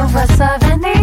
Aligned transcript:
no 0.00 0.08
vas 0.08 0.40
a 0.40 0.58
venir. 0.58 0.99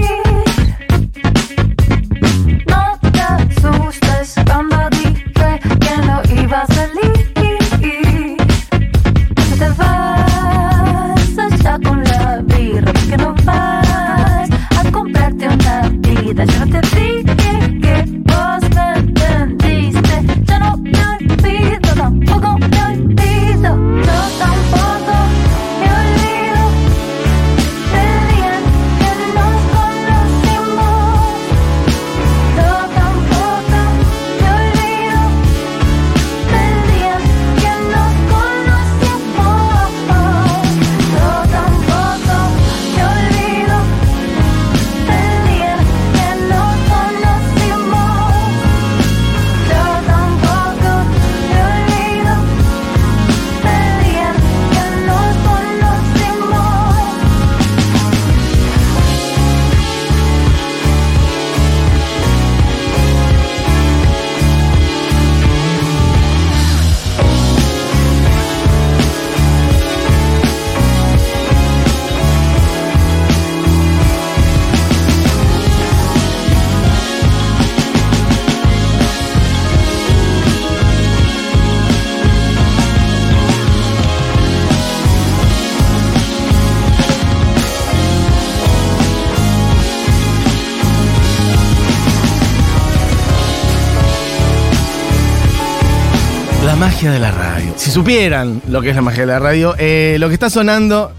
Magia 96.77 97.11
de 97.11 97.19
la 97.19 97.31
radio. 97.31 97.73
Si 97.75 97.89
supieran 97.89 98.61
lo 98.67 98.81
que 98.81 98.89
es 98.91 98.95
la 98.95 99.01
magia 99.01 99.21
de 99.21 99.27
la 99.27 99.39
radio, 99.39 99.73
eh, 99.79 100.17
lo 100.19 100.27
que 100.27 100.35
está 100.35 100.49
sonando, 100.49 101.11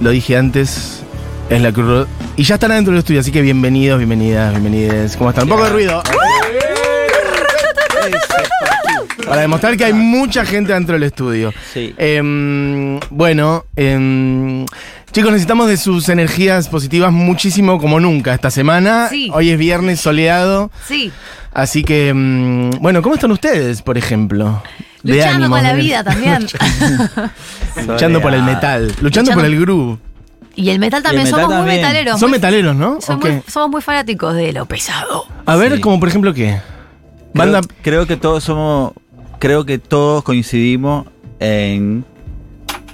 lo 0.00 0.10
dije 0.10 0.36
antes, 0.36 1.02
es 1.50 1.60
la 1.60 1.72
Cruz. 1.72 2.06
Y 2.36 2.44
ya 2.44 2.54
están 2.54 2.70
adentro 2.70 2.92
del 2.92 3.00
estudio, 3.00 3.20
así 3.20 3.32
que 3.32 3.42
bienvenidos, 3.42 3.98
bienvenidas, 3.98 4.52
bienvenidas. 4.52 5.16
¿Cómo 5.16 5.30
están? 5.30 5.44
Un 5.44 5.50
poco 5.50 5.64
de 5.64 5.70
ruido. 5.70 6.02
Para 9.26 9.40
demostrar 9.40 9.76
que 9.76 9.86
hay 9.86 9.92
mucha 9.92 10.44
gente 10.44 10.72
dentro 10.72 10.94
del 10.94 11.02
estudio. 11.02 11.52
Sí. 11.72 11.92
Em, 11.96 13.00
bueno, 13.10 13.64
em, 13.74 14.64
chicos, 15.12 15.30
necesitamos 15.30 15.68
de 15.68 15.76
sus 15.76 16.08
energías 16.08 16.68
positivas 16.68 17.12
muchísimo 17.12 17.78
como 17.78 18.00
nunca 18.00 18.34
esta 18.34 18.50
semana. 18.50 19.08
Sí. 19.08 19.30
Hoy 19.34 19.50
es 19.50 19.58
viernes 19.58 20.00
soleado. 20.00 20.70
Sí, 20.86 21.12
Así 21.54 21.84
que, 21.84 22.14
mm, 22.14 22.80
bueno, 22.80 23.02
¿cómo 23.02 23.14
están 23.14 23.30
ustedes, 23.30 23.82
por 23.82 23.98
ejemplo? 23.98 24.62
De 25.02 25.16
luchando 25.16 25.34
ánimos, 25.44 25.58
con 25.58 25.68
la 25.68 25.74
vida 25.74 26.02
también. 26.04 26.46
Luchando 27.86 28.22
por 28.22 28.32
el 28.32 28.42
metal, 28.42 28.86
luchando 29.00 29.02
Luchando- 29.02 29.34
por 29.34 29.44
el 29.44 29.60
groove. 29.60 29.98
y 30.54 30.70
el 30.70 30.78
metal 30.78 31.02
también, 31.02 31.26
el 31.26 31.32
metal 31.32 31.44
somos 31.44 31.58
muy 31.64 31.66
metaleros. 31.74 32.20
Son 32.20 32.30
muy- 32.30 32.38
metaleros, 32.38 32.74
¿no? 32.76 32.98
somos 33.00 33.70
muy 33.70 33.82
fanáticos 33.82 34.34
de 34.34 34.52
lo 34.54 34.64
pesado. 34.66 35.24
A 35.44 35.56
ver, 35.56 35.74
Sí. 35.76 35.80
como 35.82 36.00
por 36.00 36.08
ejemplo, 36.08 36.32
¿qué? 36.32 36.60
Creo, 37.34 37.52
Banda. 37.52 37.60
creo 37.82 38.06
que 38.06 38.16
todos 38.16 38.44
somos. 38.44 38.92
Creo 39.38 39.66
que 39.66 39.78
todos 39.78 40.22
coincidimos 40.22 41.06
en. 41.40 42.04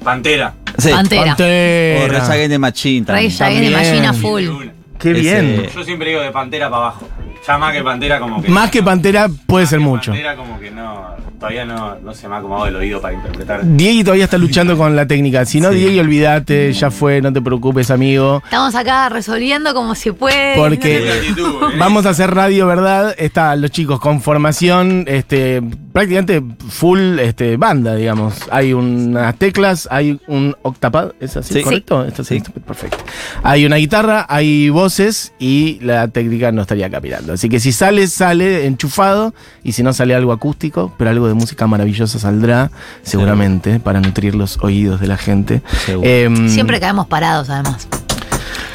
Pantera. 0.02 0.54
Sí. 0.78 0.90
Pantera. 0.90 1.24
Pantera. 1.36 2.04
O 2.04 2.08
Rage 2.08 2.48
the 2.48 2.58
Machine 2.58 3.06
también. 3.06 3.26
Against 3.26 3.38
the 3.38 3.44
También. 3.44 3.72
Machine 3.72 4.06
a 4.06 4.12
full. 4.12 4.42
De. 4.42 4.70
Qué 4.98 5.10
Ese- 5.12 5.20
bien. 5.20 5.66
Yo 5.74 5.84
siempre 5.84 6.08
digo 6.10 6.20
de 6.22 6.30
Pantera 6.30 6.70
para 6.70 6.82
abajo. 6.86 7.08
Ya 7.46 7.56
más 7.56 7.72
que 7.72 7.82
Pantera 7.82 8.18
como 8.20 8.42
que... 8.42 8.48
Más 8.50 8.70
que 8.70 8.82
Pantera 8.82 9.28
puede 9.46 9.64
más 9.64 9.70
ser 9.70 9.78
que 9.78 9.84
mucho. 9.84 10.10
Pantera 10.12 10.36
como 10.36 10.58
que 10.60 10.70
no... 10.70 11.16
Todavía 11.38 11.64
no, 11.64 11.94
no 12.00 12.12
se 12.14 12.26
me 12.28 12.34
ha 12.34 12.38
acomodado 12.38 12.66
el 12.66 12.74
oído 12.76 13.00
para 13.00 13.14
interpretar. 13.14 13.60
Diego 13.62 14.02
todavía 14.06 14.24
está 14.24 14.36
luchando 14.38 14.76
con 14.76 14.96
la 14.96 15.06
técnica. 15.06 15.44
Si 15.44 15.60
no, 15.60 15.70
Sí. 15.70 15.76
Diego, 15.78 16.00
olvídate, 16.00 16.72
ya 16.72 16.90
fue, 16.90 17.22
no 17.22 17.32
te 17.32 17.40
preocupes, 17.40 17.92
amigo. 17.92 18.42
Estamos 18.44 18.74
acá 18.74 19.08
resolviendo 19.08 19.72
como 19.72 19.94
se 19.94 20.12
puede. 20.12 20.56
Porque- 20.56 21.08
actitud, 21.20 21.62
¿eh? 21.72 21.76
Vamos 21.78 22.06
a 22.06 22.10
hacer 22.10 22.34
radio, 22.34 22.66
¿verdad? 22.66 23.14
Están 23.16 23.60
los 23.60 23.70
chicos 23.70 24.00
con 24.00 24.20
formación, 24.20 25.04
este, 25.06 25.62
prácticamente 25.98 26.40
full 26.68 27.18
este, 27.18 27.56
banda, 27.56 27.96
digamos. 27.96 28.34
Hay 28.52 28.72
unas 28.72 29.34
teclas, 29.34 29.88
hay 29.90 30.20
un 30.28 30.54
octapad, 30.62 31.10
¿es 31.18 31.36
así? 31.36 31.54
Sí. 31.54 31.62
¿Correcto? 31.62 32.04
Esto 32.04 32.22
Sí. 32.22 32.40
perfecto. 32.64 32.98
Hay 33.42 33.66
una 33.66 33.76
guitarra, 33.76 34.24
hay 34.28 34.70
voces 34.70 35.32
y 35.40 35.80
la 35.80 36.06
técnica 36.06 36.52
no 36.52 36.62
estaría 36.62 36.86
acá 36.86 37.00
mirando. 37.00 37.32
Así 37.32 37.48
que 37.48 37.58
si 37.58 37.72
sale, 37.72 38.06
sale 38.06 38.66
enchufado 38.66 39.34
y 39.64 39.72
si 39.72 39.82
no 39.82 39.92
sale 39.92 40.14
algo 40.14 40.30
acústico, 40.30 40.94
pero 40.96 41.10
algo 41.10 41.26
de 41.26 41.34
música 41.34 41.66
maravillosa 41.66 42.20
saldrá, 42.20 42.70
seguramente, 43.02 43.80
para 43.80 44.00
nutrir 44.00 44.36
los 44.36 44.58
oídos 44.62 45.00
de 45.00 45.08
la 45.08 45.16
gente. 45.16 45.62
Seguro. 45.84 46.08
Em, 46.08 46.48
Siempre 46.48 46.78
caemos 46.78 47.08
parados, 47.08 47.50
además. 47.50 47.88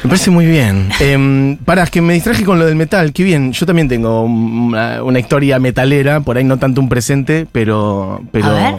Me 0.04 0.10
parece 0.10 0.30
muy 0.30 0.44
bien. 0.44 0.90
Eh, 1.00 1.56
para, 1.64 1.86
que 1.86 2.02
me 2.02 2.12
distraje 2.12 2.44
con 2.44 2.58
lo 2.58 2.66
del 2.66 2.76
metal. 2.76 3.12
Qué 3.14 3.22
bien. 3.22 3.52
Yo 3.52 3.64
también 3.64 3.88
tengo 3.88 4.22
una, 4.24 5.02
una 5.02 5.18
historia 5.18 5.58
metalera, 5.58 6.20
por 6.20 6.36
ahí 6.36 6.44
no 6.44 6.58
tanto 6.58 6.82
un 6.82 6.90
presente, 6.90 7.46
pero. 7.50 8.22
pero 8.30 8.46
A 8.46 8.52
ver. 8.52 8.74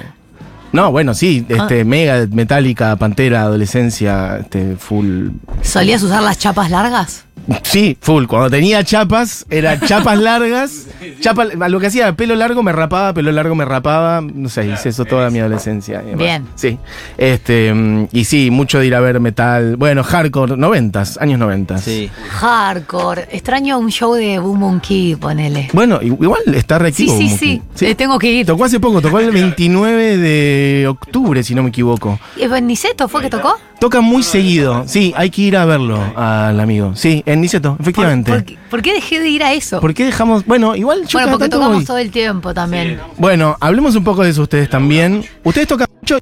No, 0.71 0.91
bueno, 0.91 1.15
sí. 1.15 1.43
Este, 1.49 1.83
Mega, 1.83 2.27
Metallica, 2.29 2.95
Pantera, 2.97 3.41
adolescencia, 3.41 4.37
este, 4.37 4.75
full. 4.75 5.29
¿Solías 5.63 6.03
usar 6.03 6.21
las 6.21 6.37
chapas 6.37 6.69
largas? 6.69 7.24
Sí, 7.63 7.95
full. 8.01 8.25
Cuando 8.25 8.49
tenía 8.49 8.83
chapas, 8.83 9.45
era 9.49 9.79
chapas 9.79 10.17
largas. 10.17 10.87
Chapa, 11.19 11.45
lo 11.45 11.79
que 11.79 11.87
hacía, 11.87 12.13
pelo 12.13 12.35
largo 12.35 12.63
me 12.63 12.71
rapaba, 12.71 13.13
pelo 13.13 13.31
largo 13.31 13.53
me 13.53 13.65
rapaba. 13.65 14.21
No 14.21 14.49
sé, 14.49 14.67
hice 14.67 14.89
eso 14.89 15.05
toda 15.05 15.29
mi 15.29 15.39
adolescencia. 15.39 16.01
y. 16.11 16.15
Bien. 16.15 16.45
Sí. 16.55 16.79
Este, 17.17 17.73
y 18.11 18.25
sí, 18.25 18.49
mucho 18.49 18.79
de 18.79 18.87
ir 18.87 18.95
a 18.95 18.99
ver 18.99 19.19
metal. 19.19 19.75
Bueno, 19.75 20.03
hardcore, 20.03 20.57
noventas, 20.57 21.19
años 21.21 21.37
noventas. 21.39 21.81
Sí. 21.81 22.09
Hardcore. 22.29 23.27
Extraño 23.31 23.77
un 23.77 23.91
show 23.91 24.13
de 24.15 24.39
Boom 24.39 24.59
Monkey, 24.59 25.15
ponele. 25.15 25.69
Bueno, 25.73 25.99
igual 26.01 26.41
está 26.55 26.77
Sí, 26.77 26.81
reactivo. 26.81 27.17
sí, 27.17 27.25
como 27.27 27.37
sí. 27.37 27.61
que- 27.77 27.91
Eh, 27.91 27.95
tengo 27.95 28.17
que 28.17 28.31
ir. 28.31 28.45
Tocó 28.45 28.63
hace 28.65 28.79
poco, 28.79 29.01
tocó 29.01 29.19
el 29.19 29.31
29 29.31 30.17
de 30.17 30.87
octubre, 30.87 31.43
si 31.43 31.53
no 31.53 31.61
me 31.63 31.69
equivoco. 31.69 32.19
¿Es 32.39 32.49
Niceto 32.63 33.07
fue 33.07 33.21
que 33.21 33.29
tocó? 33.29 33.57
Toca 33.79 34.01
muy 34.01 34.23
seguido. 34.23 34.83
Sí, 34.87 35.13
hay 35.15 35.29
que 35.29 35.43
ir 35.43 35.57
a 35.57 35.65
verlo 35.65 35.99
al 36.15 36.59
amigo. 36.59 36.95
Sí, 36.95 37.23
en 37.25 37.41
Niceto, 37.41 37.77
efectivamente. 37.79 38.31
¿Por, 38.31 38.43
qué, 38.43 38.57
por 38.69 38.81
qué 38.81 38.93
dejé 38.93 39.19
de 39.19 39.29
ir 39.29 39.43
a 39.43 39.53
eso? 39.53 39.81
¿Por 39.81 39.93
qué 39.93 40.05
dejamos.? 40.05 40.45
Bueno, 40.45 40.75
igual 40.75 41.05
yo 41.05 41.19
bueno, 41.19 41.31
porque 41.33 41.49
tocamos 41.49 41.77
voy. 41.77 41.85
todo 41.85 41.97
el 41.97 42.09
tiempo 42.11 42.53
también. 42.53 42.99
Bueno, 43.17 43.57
hablemos 43.59 43.95
un 43.95 44.03
poco 44.03 44.23
de 44.23 44.29
eso 44.29 44.43
ustedes 44.43 44.69
también. 44.69 45.23
Ustedes 45.43 45.67
tocan 45.67 45.87
mucho 46.01 46.19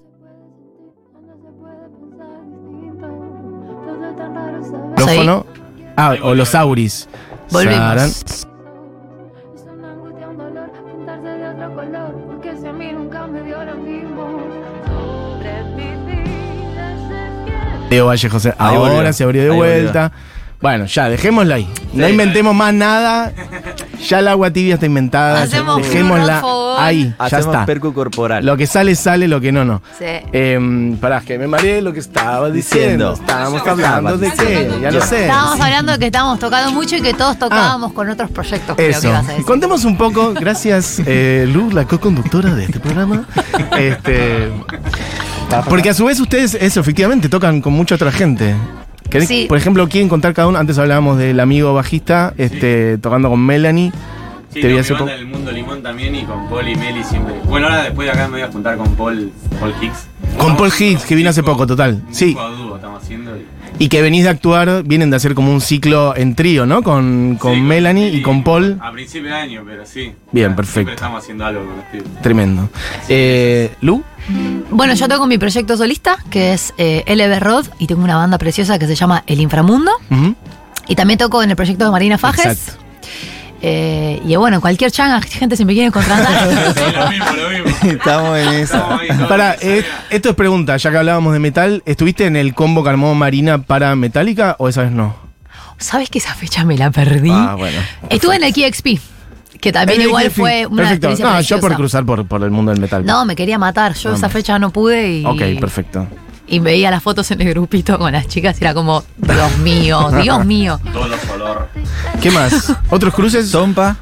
micrófono. 5.05 5.45
Ah, 5.95 6.15
o 6.23 6.33
los 6.33 6.55
auris. 6.55 7.07
Volvemos. 7.51 7.77
Saran. 7.77 8.52
Valle 18.01 18.29
José. 18.29 18.49
Ahí 18.57 18.75
Ahora 18.75 18.93
volvió. 18.95 19.13
se 19.13 19.23
abrió 19.23 19.43
de 19.43 19.49
Ahí 19.51 19.55
vuelta. 19.55 20.11
Bueno, 20.61 20.85
ya, 20.85 21.09
dejémosla 21.09 21.55
ahí. 21.55 21.67
No 21.91 22.05
Sí. 22.05 22.11
inventemos 22.13 22.55
más 22.55 22.73
nada. 22.73 23.33
Ya 24.07 24.19
el 24.19 24.29
agua 24.29 24.49
tibia 24.49 24.75
está 24.75 24.85
inventada. 24.85 25.41
Hacemos 25.43 25.81
dejémosla 25.81 26.39
furor, 26.39 26.77
ahí. 26.79 27.13
Ya 27.19 27.25
Hacemos 27.25 27.47
está. 27.47 27.65
percu 27.65 27.93
corporal. 27.93 28.45
Lo 28.45 28.55
que 28.55 28.65
sale, 28.65 28.95
sale, 28.95 29.27
lo 29.27 29.41
que 29.41 29.51
no, 29.51 29.65
no. 29.65 29.81
Sí. 29.99 30.05
Eh, 30.31 30.95
pará, 31.01 31.19
que 31.19 31.37
me 31.37 31.47
mareé 31.47 31.81
lo 31.81 31.91
que 31.91 31.99
estaba 31.99 32.49
diciendo. 32.49 33.09
Diciendo. 33.11 33.13
Estábamos 33.13 33.67
hablando 33.67 34.17
de 34.17 34.31
qué, 34.31 34.71
ya 34.81 34.91
lo 34.91 35.01
sé. 35.01 35.23
Estábamos 35.23 35.59
hablando 35.59 35.91
de 35.91 35.99
que 35.99 36.05
estábamos 36.05 36.39
tocando 36.39 36.71
mucho 36.71 36.95
y 36.95 37.01
que 37.01 37.13
todos 37.13 37.37
tocábamos 37.37 37.91
con 37.91 38.09
otros 38.09 38.31
proyectos, 38.31 38.77
creo 38.77 38.89
que 38.89 38.95
Eso. 38.97 39.07
ibas 39.09 39.25
a 39.27 39.31
decir. 39.31 39.45
Contemos 39.45 39.83
un 39.83 39.97
poco, 39.97 40.33
gracias 40.33 41.01
eh, 41.05 41.45
Luz, 41.51 41.73
la 41.73 41.83
co-conductora 41.83 42.55
de 42.55 42.63
este 42.65 42.79
programa. 42.79 43.25
Este, 43.77 44.49
porque 45.69 45.89
a 45.89 45.93
su 45.93 46.05
vez 46.05 46.19
ustedes, 46.19 46.55
eso, 46.55 46.79
efectivamente, 46.79 47.29
tocan 47.29 47.61
con 47.61 47.73
mucha 47.73 47.95
otra 47.95 48.11
gente. 48.11 48.55
¿Querés, 49.09 49.27
Sí. 49.27 49.45
Por 49.47 49.57
ejemplo, 49.57 49.87
quieren 49.87 50.09
contar 50.09 50.33
cada 50.33 50.47
uno. 50.47 50.57
Antes 50.57 50.77
hablábamos 50.79 51.17
del 51.17 51.39
amigo 51.39 51.73
bajista 51.73 52.33
este, 52.37 52.97
tocando 52.97 53.29
con 53.29 53.39
Melanie. 53.45 53.91
Sí, 54.51 54.61
Te 54.61 54.67
vi 54.67 54.77
hace 54.77 54.93
poco. 54.93 55.09
Mundo 55.27 55.51
Limón 55.51 55.81
también 55.81 56.13
y 56.15 56.23
con 56.25 56.47
Paul 56.47 56.67
y 56.67 56.75
Meli 56.75 57.03
siempre. 57.03 57.33
Bueno, 57.45 57.67
ahora 57.67 57.83
después 57.83 58.05
de 58.05 58.11
acá 58.11 58.27
me 58.27 58.33
voy 58.33 58.41
a 58.41 58.51
juntar 58.51 58.77
con 58.77 58.93
Paul, 58.95 59.31
Paul 59.59 59.73
Hicks. 59.81 60.07
Con 60.37 60.55
Paul 60.55 60.71
Hicks, 60.77 61.05
que 61.05 61.15
vino 61.15 61.29
hace 61.31 61.41
poco, 61.41 61.65
total. 61.65 62.03
un 62.07 62.13
Sí. 62.13 62.33
dúo 62.33 62.75
estamos 62.75 63.01
haciendo. 63.03 63.35
y- 63.35 63.45
Y 63.79 63.89
que 63.89 64.01
venís 64.01 64.23
de 64.23 64.29
actuar, 64.29 64.83
vienen 64.83 65.09
de 65.09 65.17
hacer 65.17 65.33
como 65.33 65.51
un 65.51 65.59
ciclo 65.59 66.15
en 66.15 66.35
trío, 66.35 66.65
¿no? 66.65 66.83
Con, 66.83 67.37
con 67.39 67.55
Sí, 67.55 67.61
Melanie 67.61 68.09
y 68.09 68.21
con 68.21 68.43
Paul. 68.43 68.79
A 68.81 68.91
principio 68.91 69.29
de 69.29 69.35
año, 69.35 69.63
pero 69.65 69.85
sí. 69.85 70.13
Bien, 70.31 70.51
Ya, 70.51 70.55
perfecto. 70.55 70.73
Siempre 70.73 70.95
estamos 70.95 71.23
haciendo 71.23 71.45
algo 71.45 71.65
con 71.65 71.75
los 71.77 71.85
pibes. 71.85 72.21
Tremendo. 72.21 72.69
Eh, 73.09 73.73
¿Lu? 73.81 74.03
Bueno, 74.69 74.93
yo 74.93 75.07
tengo 75.07 75.25
mi 75.27 75.37
proyecto 75.37 75.75
solista, 75.75 76.17
que 76.29 76.53
es 76.53 76.73
eh, 76.77 77.03
LB 77.07 77.39
Rod, 77.43 77.65
y 77.79 77.87
tengo 77.87 78.03
una 78.03 78.15
banda 78.15 78.37
preciosa 78.37 78.79
que 78.79 78.87
se 78.87 78.95
llama 78.95 79.23
El 79.27 79.41
Inframundo. 79.41 79.91
Ujú. 80.09 80.35
Y 80.87 80.95
también 80.95 81.17
toco 81.17 81.41
en 81.43 81.49
el 81.49 81.55
proyecto 81.55 81.85
de 81.85 81.91
Marina 81.91 82.17
Fajes. 82.17 82.45
Exacto. 82.45 82.82
Eh, 83.65 84.21
y 84.25 84.35
bueno, 84.35 84.59
cualquier 84.59 84.91
changa, 84.91 85.21
gente 85.21 85.55
si 85.55 85.63
me 85.63 85.73
quiere 85.73 85.89
contratar. 85.89 86.47
lo 86.93 87.09
mismo, 87.09 87.25
lo 87.31 87.49
mismo. 87.49 87.89
Estamos 87.89 88.37
en 88.37 88.67
todos 88.67 89.29
Para, 89.29 89.55
eh, 89.61 89.85
esto 90.09 90.29
es 90.31 90.35
pregunta, 90.35 90.75
ya 90.75 90.91
que 90.91 90.97
hablábamos 90.97 91.31
de 91.31 91.39
metal, 91.39 91.81
¿estuviste 91.85 92.25
en 92.25 92.35
el 92.35 92.53
combo 92.53 92.83
que 92.83 92.89
armó 92.89 93.15
Marina 93.15 93.59
para 93.59 93.95
Metallica 93.95 94.57
o 94.59 94.67
esa 94.67 94.81
vez 94.81 94.91
no? 94.91 95.15
¿Sabes 95.77 96.09
que 96.09 96.19
esa 96.19 96.35
fecha 96.35 96.65
me 96.65 96.77
la 96.77 96.91
perdí? 96.91 97.31
Ah, 97.31 97.55
bueno. 97.57 97.79
Estuve 98.09 98.35
en 98.35 98.43
el 98.43 98.53
KXP, 98.53 98.99
que 99.61 99.71
también 99.71 100.01
el 100.01 100.07
igual 100.07 100.29
fue 100.29 100.65
una 100.65 100.83
Perfecto. 100.83 101.07
experiencia 101.07 101.25
No, 101.25 101.39
yo 101.39 101.59
por 101.61 101.75
cruzar 101.75 102.05
por, 102.05 102.27
por 102.27 102.43
el 102.43 102.51
mundo 102.51 102.73
del 102.73 102.81
metal. 102.81 103.05
No, 103.05 103.23
me 103.23 103.33
quería 103.33 103.57
matar. 103.57 103.93
Yo 103.93 104.09
No, 104.09 104.17
esa 104.17 104.27
fecha 104.27 104.59
no 104.59 104.71
pude 104.71 105.19
y, 105.19 105.25
Ok, 105.25 105.41
perfecto. 105.61 106.05
Y 106.47 106.59
veía 106.59 106.91
las 106.91 107.01
fotos 107.03 107.29
en 107.31 107.41
el 107.41 107.49
grupito 107.49 107.97
con 107.97 108.11
las 108.13 108.27
chicas 108.27 108.59
y 108.59 108.63
era 108.63 108.73
como, 108.73 109.03
Dios 109.17 109.57
mío, 109.59 110.09
Dios 110.21 110.45
mío. 110.45 110.79
Todos 110.91 111.09
los 111.09 111.29
olor. 111.31 111.67
¿Qué 112.21 112.31
más? 112.31 112.73
¿Otros 112.89 113.13
cruces? 113.13 113.49
Tompa. 113.51 113.95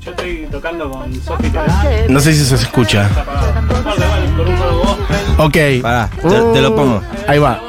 Yo 0.00 0.10
estoy 0.10 0.48
tocando 0.50 0.90
con 0.90 1.12
Sofi. 1.22 1.52
No 2.08 2.20
sé 2.20 2.32
si 2.34 2.44
se 2.44 2.54
escucha. 2.56 3.08
Ok. 5.38 5.56
Pará, 5.82 6.08
te- 6.20 6.28
te 6.52 6.60
lo 6.60 6.74
pongo. 6.74 7.02
Ahí 7.28 7.38
va. 7.38 7.60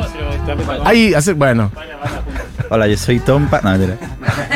Ahí, 0.86 1.14
hace, 1.14 1.34
bueno. 1.34 1.72
Hola, 2.70 2.88
yo 2.88 2.98
soy 2.98 3.20
Tompa. 3.20 3.62
No, 3.62 3.72
mentira. 3.72 3.98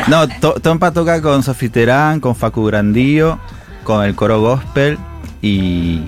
No, 0.08 0.28
To- 0.28 0.54
Tompa 0.62 0.92
toca 0.92 1.22
con 1.22 1.44
Sofi 1.44 1.70
Terán, 1.70 2.20
con 2.20 2.36
Facu 2.36 2.66
Grandío, 2.66 3.40
con 3.84 4.04
el 4.04 4.16
coro 4.16 4.42
gospel 4.42 4.98
y 5.42 6.02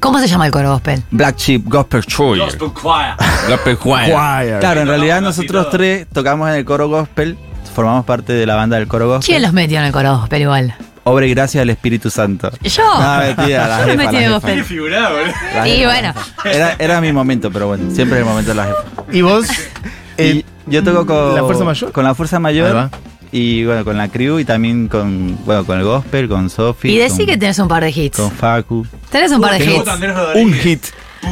¿Cómo 0.00 0.18
se 0.18 0.26
llama 0.28 0.46
el 0.46 0.52
coro 0.52 0.70
gospel? 0.70 1.02
Black 1.10 1.36
Sheep 1.36 1.62
Gospel 1.66 2.04
Choir. 2.06 2.40
Gospel 2.42 2.72
Choir. 2.74 3.14
Gospel 3.48 3.78
Choir. 3.78 4.10
Choir. 4.10 4.58
Claro, 4.60 4.80
en 4.80 4.88
realidad 4.88 5.20
nosotros 5.20 5.64
todo. 5.64 5.70
tres 5.72 6.06
tocamos 6.12 6.48
en 6.48 6.56
el 6.56 6.64
coro 6.64 6.88
gospel, 6.88 7.36
formamos 7.74 8.04
parte 8.06 8.32
de 8.32 8.46
la 8.46 8.54
banda 8.54 8.76
del 8.78 8.88
coro 8.88 9.08
gospel. 9.08 9.26
¿Quién 9.26 9.42
los 9.42 9.52
metió 9.52 9.78
en 9.78 9.84
el 9.84 9.92
coro 9.92 10.16
gospel 10.18 10.42
igual? 10.42 10.74
Obra 11.04 11.26
y 11.26 11.30
gracia 11.30 11.60
del 11.60 11.70
Espíritu 11.70 12.08
Santo. 12.10 12.50
Yo. 12.62 12.82
No, 12.82 13.18
mentira, 13.18 13.68
la 13.68 13.80
Yo 13.86 13.86
me 13.86 13.92
jefa, 13.92 13.96
metí 13.96 14.04
la 14.04 14.10
en 14.10 14.24
jefa. 14.24 14.32
gospel. 14.32 14.64
figurado, 14.64 15.16
Y 15.66 15.84
bueno, 15.84 16.14
Era, 16.44 16.76
era 16.78 17.00
mi 17.00 17.12
momento, 17.12 17.50
pero 17.50 17.66
bueno, 17.68 17.90
siempre 17.94 18.18
es 18.18 18.22
el 18.24 18.28
momento 18.28 18.50
de 18.50 18.54
la 18.56 18.64
jefa. 18.66 18.78
¿Y 19.12 19.22
vos? 19.22 19.46
Eh, 20.16 20.44
Y 20.66 20.70
yo 20.70 20.82
toco 20.84 21.06
con 21.06 21.34
¿La 21.34 21.42
Fuerza 21.42 21.64
Mayor? 21.64 21.92
Con 21.92 22.04
la 22.04 22.14
Fuerza 22.14 22.38
Mayor. 22.38 22.90
Y 23.32 23.64
bueno, 23.64 23.84
con 23.84 23.96
la 23.96 24.08
crew 24.08 24.38
y 24.40 24.44
también 24.44 24.88
con, 24.88 25.38
bueno, 25.44 25.64
con 25.64 25.78
el 25.78 25.84
gospel, 25.84 26.28
con 26.28 26.50
Sofi. 26.50 26.90
y 26.90 26.98
decí 26.98 27.18
con, 27.18 27.26
que 27.26 27.36
tenés 27.36 27.58
un 27.60 27.68
par 27.68 27.82
de 27.84 27.90
hits. 27.90 28.16
con 28.16 28.30
Facu. 28.32 28.86
Tenés 29.10 29.30
un 29.32 29.40
par 29.40 29.58
de 29.58 29.64
hits. 29.64 29.88
Un 30.36 30.52
hit. 30.54 30.84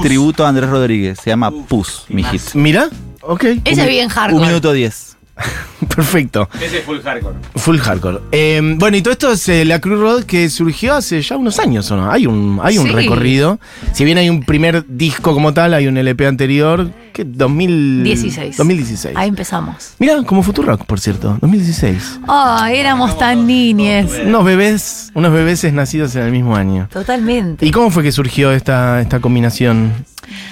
Tributo 0.02 0.44
a 0.44 0.48
Andrés 0.50 0.68
Rodríguez. 0.70 1.18
Se 1.22 1.30
llama 1.30 1.50
Pus, 1.50 2.04
mi 2.08 2.22
más. 2.22 2.32
hit. 2.32 2.42
Mira. 2.54 2.88
Ok. 3.22 3.44
Ese 3.64 3.82
es 3.82 3.88
bien 3.88 4.04
Un 4.06 4.10
hardcore. 4.10 4.46
minuto 4.46 4.72
diez. 4.72 5.07
Perfecto. 5.94 6.48
Ese 6.60 6.78
es 6.78 6.84
full 6.84 6.98
hardcore. 7.00 7.36
Full 7.56 7.78
hardcore. 7.78 8.18
Eh, 8.32 8.60
bueno, 8.76 8.96
y 8.96 9.02
todo 9.02 9.12
esto 9.12 9.32
es 9.32 9.48
eh, 9.48 9.64
la 9.64 9.80
Cruz 9.80 10.00
Road 10.00 10.24
que 10.24 10.48
surgió 10.50 10.94
hace 10.94 11.20
ya 11.22 11.36
unos 11.36 11.58
años, 11.58 11.90
¿o 11.90 11.96
no? 11.96 12.10
Hay 12.10 12.26
un, 12.26 12.60
hay 12.62 12.78
un 12.78 12.86
Sí. 12.88 12.92
recorrido. 12.92 13.58
Si 13.92 14.04
bien 14.04 14.18
hay 14.18 14.28
un 14.30 14.42
primer 14.42 14.84
disco 14.88 15.32
como 15.34 15.54
tal, 15.54 15.74
hay 15.74 15.86
un 15.86 15.96
LP 15.96 16.26
anterior, 16.26 16.90
que 17.12 17.24
2016. 17.24 18.04
16. 18.34 18.56
2016. 18.56 19.16
Ahí 19.16 19.28
empezamos. 19.28 19.92
Mira, 19.98 20.22
como 20.24 20.42
Futurock, 20.42 20.84
por 20.84 21.00
cierto, 21.00 21.38
2016. 21.40 22.20
Ay, 22.28 22.76
éramos 22.78 23.16
tan 23.18 23.46
niñes. 23.46 24.12
Unos 24.24 24.44
bebés, 24.44 25.10
unos 25.14 25.32
bebés 25.32 25.64
nacidos 25.72 26.14
en 26.16 26.22
el 26.22 26.32
mismo 26.32 26.56
año. 26.56 26.88
Totalmente. 26.92 27.64
¿Y 27.66 27.70
cómo 27.70 27.90
fue 27.90 28.02
que 28.02 28.12
surgió 28.12 28.52
esta, 28.52 29.00
esta 29.00 29.20
combinación 29.20 29.92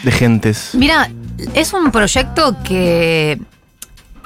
de 0.02 0.10
gentes? 0.12 0.70
Mira, 0.74 1.10
es 1.54 1.72
un 1.72 1.90
proyecto 1.90 2.56
que 2.64 3.38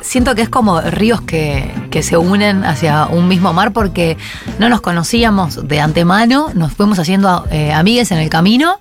siento 0.01 0.35
que 0.35 0.43
es 0.43 0.49
como 0.49 0.81
ríos 0.81 1.21
que, 1.21 1.73
que 1.91 2.03
se 2.03 2.17
unen 2.17 2.65
hacia 2.65 3.07
un 3.07 3.29
mismo 3.29 3.53
mar 3.53 3.73
porque 3.73 4.17
no 4.59 4.69
nos 4.69 4.81
conocíamos 4.81 5.67
de 5.67 5.81
antemano, 5.81 6.49
nos 6.55 6.73
fuimos 6.73 6.99
haciendo 6.99 7.47
eh, 7.51 7.73
amigues 7.73 8.11
en 8.11 8.19
el 8.19 8.29
camino 8.29 8.77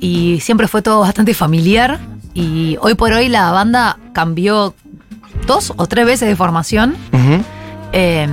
y 0.00 0.40
siempre 0.40 0.68
fue 0.68 0.82
todo 0.82 1.00
bastante 1.08 1.34
familiar 1.34 1.98
y 2.34 2.76
hoy 2.80 2.94
por 2.94 3.12
hoy 3.12 3.28
la 3.28 3.50
banda 3.52 3.98
cambió 4.12 4.74
dos 5.46 5.72
o 5.76 5.86
tres 5.86 6.06
veces 6.06 6.28
de 6.28 6.36
formación. 6.36 6.96
Eh, 7.92 8.26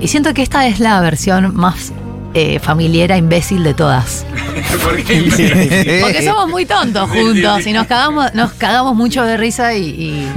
y 0.00 0.08
siento 0.08 0.34
que 0.34 0.42
esta 0.42 0.66
es 0.66 0.80
la 0.80 1.00
versión 1.00 1.54
más 1.54 1.92
eh, 2.34 2.58
familiera, 2.58 3.16
imbécil 3.16 3.62
de 3.64 3.74
todas. 3.74 4.24
¿Por 4.84 5.02
qué? 5.02 5.98
Porque 6.02 6.22
somos 6.24 6.48
muy 6.48 6.66
tontos 6.66 7.10
juntos 7.10 7.66
y 7.66 7.72
nos 7.72 7.86
cagamos, 7.86 8.32
nos 8.34 8.52
cagamos 8.52 8.94
mucho 8.94 9.22
de 9.24 9.36
risa 9.36 9.74
y, 9.74 9.84
y- 9.86 10.32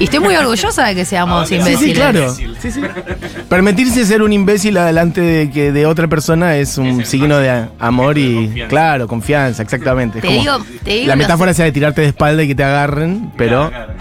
y 0.00 0.04
estoy 0.04 0.20
muy 0.20 0.36
orgullosa 0.36 0.86
de 0.86 0.94
que 0.94 1.04
seamos 1.04 1.48
sí, 1.48 1.54
Sí, 1.56 1.60
imbéciles. 1.60 1.88
sí, 1.88 1.92
claro. 1.94 2.32
Sí, 2.34 2.70
sí. 2.70 2.80
Permitirse 3.48 4.04
ser 4.06 4.22
un 4.22 4.32
imbécil 4.32 4.76
adelante 4.76 5.20
de 5.20 5.50
que 5.50 5.72
de 5.72 5.86
otra 5.86 6.06
persona 6.06 6.56
es 6.56 6.78
un 6.78 7.00
Es 7.00 7.08
signo 7.08 7.38
de 7.38 7.66
amor 7.80 8.16
y 8.18 8.34
Confianza. 8.46 8.68
claro, 8.68 9.08
confianza, 9.08 9.62
exactamente. 9.62 10.20
Te 10.20 10.28
digo, 10.28 10.58
te 10.84 10.90
digo 10.94 11.06
la 11.08 11.16
metáfora 11.16 11.52
sea 11.54 11.64
de 11.64 11.72
tirarte 11.72 12.02
de 12.02 12.08
espalda 12.08 12.42
y 12.44 12.48
que 12.48 12.54
te 12.54 12.62
agarren, 12.64 13.32
pero 13.36 13.70
Claro, 13.70 13.86
claro. 13.86 13.97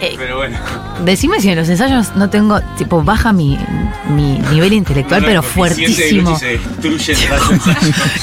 Eh, 0.00 0.14
Pero 0.18 0.36
bueno. 0.36 0.58
decime 1.04 1.40
si 1.40 1.48
en 1.50 1.56
los 1.56 1.68
ensayos 1.68 2.14
no 2.16 2.28
tengo, 2.30 2.60
tipo, 2.76 3.02
baja 3.02 3.32
mi, 3.32 3.58
mi 4.08 4.38
nivel 4.50 4.72
intelectual, 4.74 5.22
pero 5.24 5.42
fuertísimo. 5.42 6.38
Se 6.38 6.58
destruye. 6.58 7.14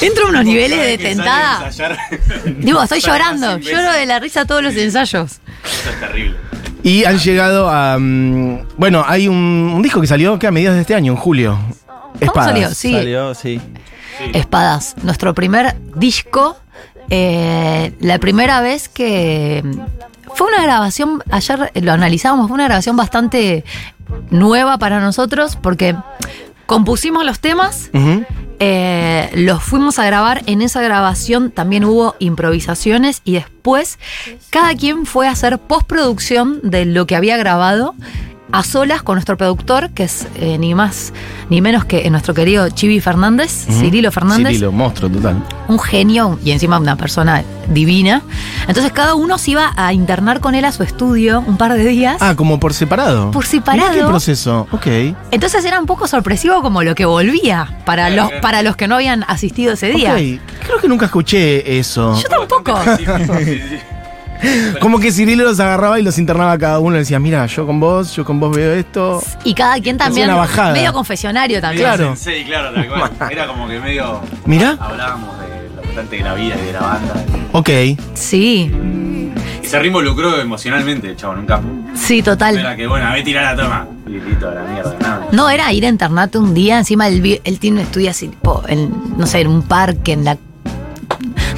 Entro 0.00 0.26
a 0.26 0.30
unos 0.30 0.44
niveles 0.44 0.80
de 0.80 0.98
tentada. 0.98 1.70
Digo, 2.58 2.82
estoy 2.82 3.00
llorando, 3.00 3.58
lloro 3.58 3.92
de 3.92 4.06
la 4.06 4.18
risa 4.20 4.44
todos 4.44 4.62
los 4.62 4.74
ensayos. 4.76 5.40
Eso 5.64 5.90
es 5.90 6.00
terrible. 6.00 6.36
y 6.82 7.04
han 7.04 7.18
llegado 7.18 7.68
a 7.70 7.96
mm, 7.98 8.66
bueno, 8.76 9.04
hay 9.06 9.28
un, 9.28 9.36
un 9.74 9.82
disco 9.82 10.00
que 10.00 10.06
salió 10.06 10.38
que 10.38 10.46
a 10.46 10.50
mediados 10.50 10.76
de 10.76 10.82
este 10.82 10.94
año, 10.94 11.12
en 11.12 11.18
julio. 11.18 11.58
Espadas. 12.20 12.50
salió? 12.52 12.70
Sí. 12.74 12.92
Salió, 12.92 13.34
sí. 13.34 13.60
Espadas, 14.32 14.94
nuestro 15.02 15.34
primer 15.34 15.74
disco. 15.96 16.56
eh, 17.10 17.92
la 18.00 18.18
primera 18.18 18.60
vez 18.60 18.88
que. 18.88 19.62
Fue 20.34 20.48
una 20.48 20.62
grabación, 20.62 21.22
ayer 21.30 21.70
lo 21.74 21.92
analizábamos, 21.92 22.48
fue 22.48 22.54
una 22.54 22.64
grabación 22.64 22.96
bastante 22.96 23.64
nueva 24.30 24.78
para 24.78 25.00
nosotros 25.00 25.56
porque 25.56 25.96
compusimos 26.66 27.24
los 27.24 27.40
temas, 27.40 27.90
eh, 28.58 29.30
los 29.34 29.62
fuimos 29.62 29.98
a 29.98 30.06
grabar, 30.06 30.42
en 30.46 30.62
esa 30.62 30.80
grabación 30.82 31.50
también 31.50 31.84
hubo 31.84 32.16
improvisaciones 32.18 33.20
y 33.24 33.34
después 33.34 33.98
cada 34.50 34.74
quien 34.74 35.06
fue 35.06 35.28
a 35.28 35.32
hacer 35.32 35.58
postproducción 35.58 36.60
de 36.62 36.84
lo 36.84 37.06
que 37.06 37.16
había 37.16 37.36
grabado 37.36 37.94
a 38.54 38.62
solas 38.62 39.02
con 39.02 39.16
nuestro 39.16 39.36
productor, 39.36 39.90
que 39.90 40.04
es 40.04 40.28
eh, 40.36 40.58
ni 40.58 40.76
más 40.76 41.12
ni 41.50 41.60
menos 41.60 41.84
que 41.84 42.08
nuestro 42.08 42.34
querido 42.34 42.68
Chivi 42.70 43.00
Fernández, 43.00 43.66
Ujú. 43.68 43.80
Cirilo 43.80 44.12
Fernández 44.12 44.46
Cirilo, 44.52 44.70
monstruo 44.70 45.10
total. 45.10 45.42
un 45.66 45.78
genio 45.80 46.38
y 46.44 46.52
encima 46.52 46.78
una 46.78 46.94
persona 46.96 47.42
divina. 47.68 48.22
Entonces 48.68 48.92
cada 48.92 49.16
uno 49.16 49.38
se 49.38 49.50
iba 49.52 49.72
a 49.76 49.92
internar 49.92 50.38
con 50.38 50.54
él 50.54 50.64
a 50.64 50.70
su 50.70 50.84
estudio 50.84 51.42
un 51.44 51.56
par 51.56 51.74
de 51.74 51.84
días. 51.84 52.18
Ah, 52.20 52.34
como 52.36 52.60
por 52.60 52.74
separado. 52.74 53.32
Por 53.32 53.44
separado. 53.44 53.92
¿Qué 53.92 54.04
proceso? 54.04 54.68
Ok. 54.70 54.86
Entonces 55.32 55.64
era 55.64 55.80
un 55.80 55.86
poco 55.86 56.06
sorpresivo 56.06 56.62
como 56.62 56.84
lo 56.84 56.94
que 56.94 57.06
volvía 57.06 57.76
para 57.84 58.08
los, 58.10 58.28
claro. 58.28 58.40
para 58.40 58.62
los 58.62 58.76
que 58.76 58.86
no 58.86 58.94
habían 58.94 59.24
asistido 59.26 59.72
ese 59.72 59.88
día. 59.88 60.12
Ok. 60.12 60.40
Creo 60.64 60.78
que 60.80 60.88
nunca 60.88 61.06
escuché 61.06 61.76
eso. 61.78 62.16
Yo 62.22 62.28
tampoco. 62.28 62.78
Como 64.80 64.98
que 64.98 65.10
Cirilo 65.12 65.44
los 65.44 65.58
agarraba 65.60 65.98
y 65.98 66.02
los 66.02 66.18
internaba 66.18 66.52
a 66.52 66.58
cada 66.58 66.78
uno. 66.78 66.92
Le 66.92 66.98
decía, 67.00 67.18
mira, 67.18 67.46
yo 67.46 67.66
con 67.66 67.80
vos, 67.80 68.14
yo 68.14 68.24
con 68.24 68.40
vos 68.40 68.54
veo 68.54 68.72
esto. 68.72 69.22
Y 69.44 69.54
cada 69.54 69.80
quien 69.80 69.96
también. 69.96 70.28
una 70.28 70.36
bajada. 70.38 70.72
Medio 70.72 70.92
confesionario 70.92 71.60
también. 71.60 71.84
Claro. 71.84 72.14
Sí, 72.16 72.44
claro, 72.46 72.72
tal 72.72 72.88
cual. 72.88 73.10
Era 73.30 73.46
como 73.46 73.68
que 73.68 73.80
medio. 73.80 74.20
Mirá. 74.46 74.76
Hablábamos 74.80 75.38
de 75.40 75.48
lo 75.48 75.82
importante 75.82 76.16
de 76.16 76.22
la 76.22 76.34
vida 76.34 76.54
y 76.62 76.66
de 76.66 76.72
la 76.72 76.80
banda. 76.80 77.14
Ok. 77.52 77.70
Sí, 78.14 78.70
Y 79.62 79.66
se 79.66 79.78
reinvolucró 79.78 80.40
emocionalmente, 80.40 81.08
el 81.10 81.16
chavo, 81.16 81.34
en 81.34 81.38
un 81.40 81.46
campo. 81.46 81.68
sí, 81.94 82.22
total. 82.22 82.58
Era 82.58 82.76
que, 82.76 82.86
bueno, 82.86 83.06
a 83.06 83.12
ver, 83.14 83.24
tirar 83.24 83.56
la 83.56 83.62
toma. 83.62 83.86
Y 84.06 84.10
listo, 84.20 84.50
la 84.50 84.62
mierda, 84.64 84.94
nada. 85.00 85.26
No, 85.32 85.48
era 85.48 85.72
ir 85.72 85.86
a 85.86 85.88
internato 85.88 86.38
un 86.40 86.52
día, 86.52 86.78
encima 86.78 87.08
él, 87.08 87.40
él 87.42 87.58
tiene 87.58 87.78
un 87.80 87.86
estudio 87.86 88.10
así, 88.10 88.28
tipo, 88.28 88.62
en, 88.68 88.92
no 89.16 89.26
sé, 89.26 89.40
en 89.40 89.48
un 89.48 89.62
parque, 89.62 90.12
en 90.12 90.24
la... 90.24 90.36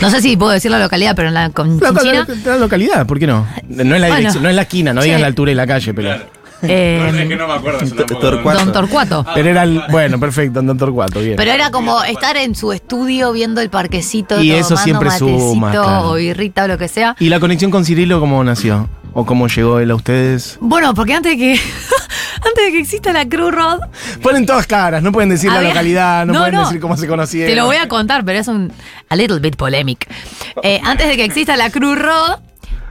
No 0.01 0.11
sé 0.11 0.21
si 0.21 0.37
puedo 0.37 0.53
decir 0.53 0.71
la 0.71 0.79
localidad, 0.79 1.15
pero 1.17 1.29
en 1.29 1.35
la 1.35 1.51
con 1.51 1.79
La, 1.81 1.91
Chinchina. 1.91 2.27
la- 2.45 2.51
la 2.53 2.57
localidad, 2.59 3.07
¿por 3.07 3.19
qué 3.19 3.27
no? 3.27 3.47
No 3.69 3.95
es 3.95 4.01
la 4.01 4.07
Bueno. 4.09 4.17
dirección, 4.17 4.43
no 4.43 4.49
es 4.49 4.55
la 4.55 4.63
esquina, 4.63 4.93
no 4.93 5.01
Sí. 5.03 5.07
digan 5.07 5.21
la 5.23 5.27
altura 5.27 5.53
y 5.53 5.55
la 5.55 5.67
calle, 5.67 5.95
pero. 5.95 6.11
eh, 6.63 6.99
No, 7.13 7.19
es 7.19 7.29
que 7.29 7.37
no 7.37 7.47
me 7.49 7.55
acuerdo. 7.55 7.79
Torcuato. 8.21 8.59
Don 8.59 8.73
Torcuato. 8.73 9.27
Pero 9.35 9.49
era 9.51 9.63
el. 9.65 9.83
Bueno, 9.91 10.21
perfecto, 10.21 10.63
Don 10.63 10.77
Torcuato, 10.79 11.21
bien. 11.21 11.37
Pero 11.37 11.51
era 11.51 11.71
como 11.71 12.03
estar 12.05 12.37
en 12.37 12.55
su 12.55 12.73
estudio 12.73 13.33
viendo 13.33 13.61
el 13.61 13.71
parquecito, 13.71 14.41
Y 14.43 14.53
eso 14.53 14.77
siempre 14.77 15.09
matecito 15.09 15.39
suma, 15.39 15.71
claro. 15.73 16.11
o 16.11 16.15
birrita 16.15 16.65
o 16.65 16.69
lo 16.69 16.79
que 16.79 16.89
sea. 16.89 17.17
¿Y 17.19 17.29
la 17.29 17.41
conexión 17.41 17.71
con 17.71 17.85
Cirilo 17.85 18.21
cómo 18.21 18.43
nació? 18.45 18.89
¿O 19.19 19.25
cómo 19.25 19.49
llegó 19.49 19.81
él 19.81 19.91
a 19.91 19.95
ustedes? 19.95 20.59
Bueno, 20.61 20.93
porque 20.95 21.15
antes 21.15 21.33
de 21.33 21.39
que 21.39 21.61
antes 22.37 22.65
de 22.67 22.73
que 22.73 22.79
exista 22.81 23.13
la 23.13 23.29
Cruz 23.29 23.53
Road, 23.53 23.81
Ponen 24.23 24.47
todas 24.47 24.67
caras, 24.67 25.03
no 25.03 25.13
pueden 25.13 25.29
decir 25.31 25.51
la 25.53 25.63
localidad, 25.63 26.27
no, 26.27 26.33
No, 26.33 26.39
pueden 26.41 26.55
no. 26.55 26.65
decir 26.67 26.81
cómo 26.81 26.97
se 26.97 27.07
conocieron. 27.07 27.51
te 27.51 27.57
lo 27.57 27.67
voy 27.67 27.77
a 27.77 27.89
contar, 27.89 28.25
pero 28.25 28.39
es 28.39 28.49
un 28.49 28.73
a 29.09 29.17
little 29.17 29.39
bit 29.39 29.57
polemic. 29.57 30.07
Eh, 30.63 30.81
antes 30.85 31.09
de 31.09 31.17
que 31.17 31.25
exista 31.25 31.57
la 31.57 31.71
Cruz 31.71 31.99
Road, 31.99 32.39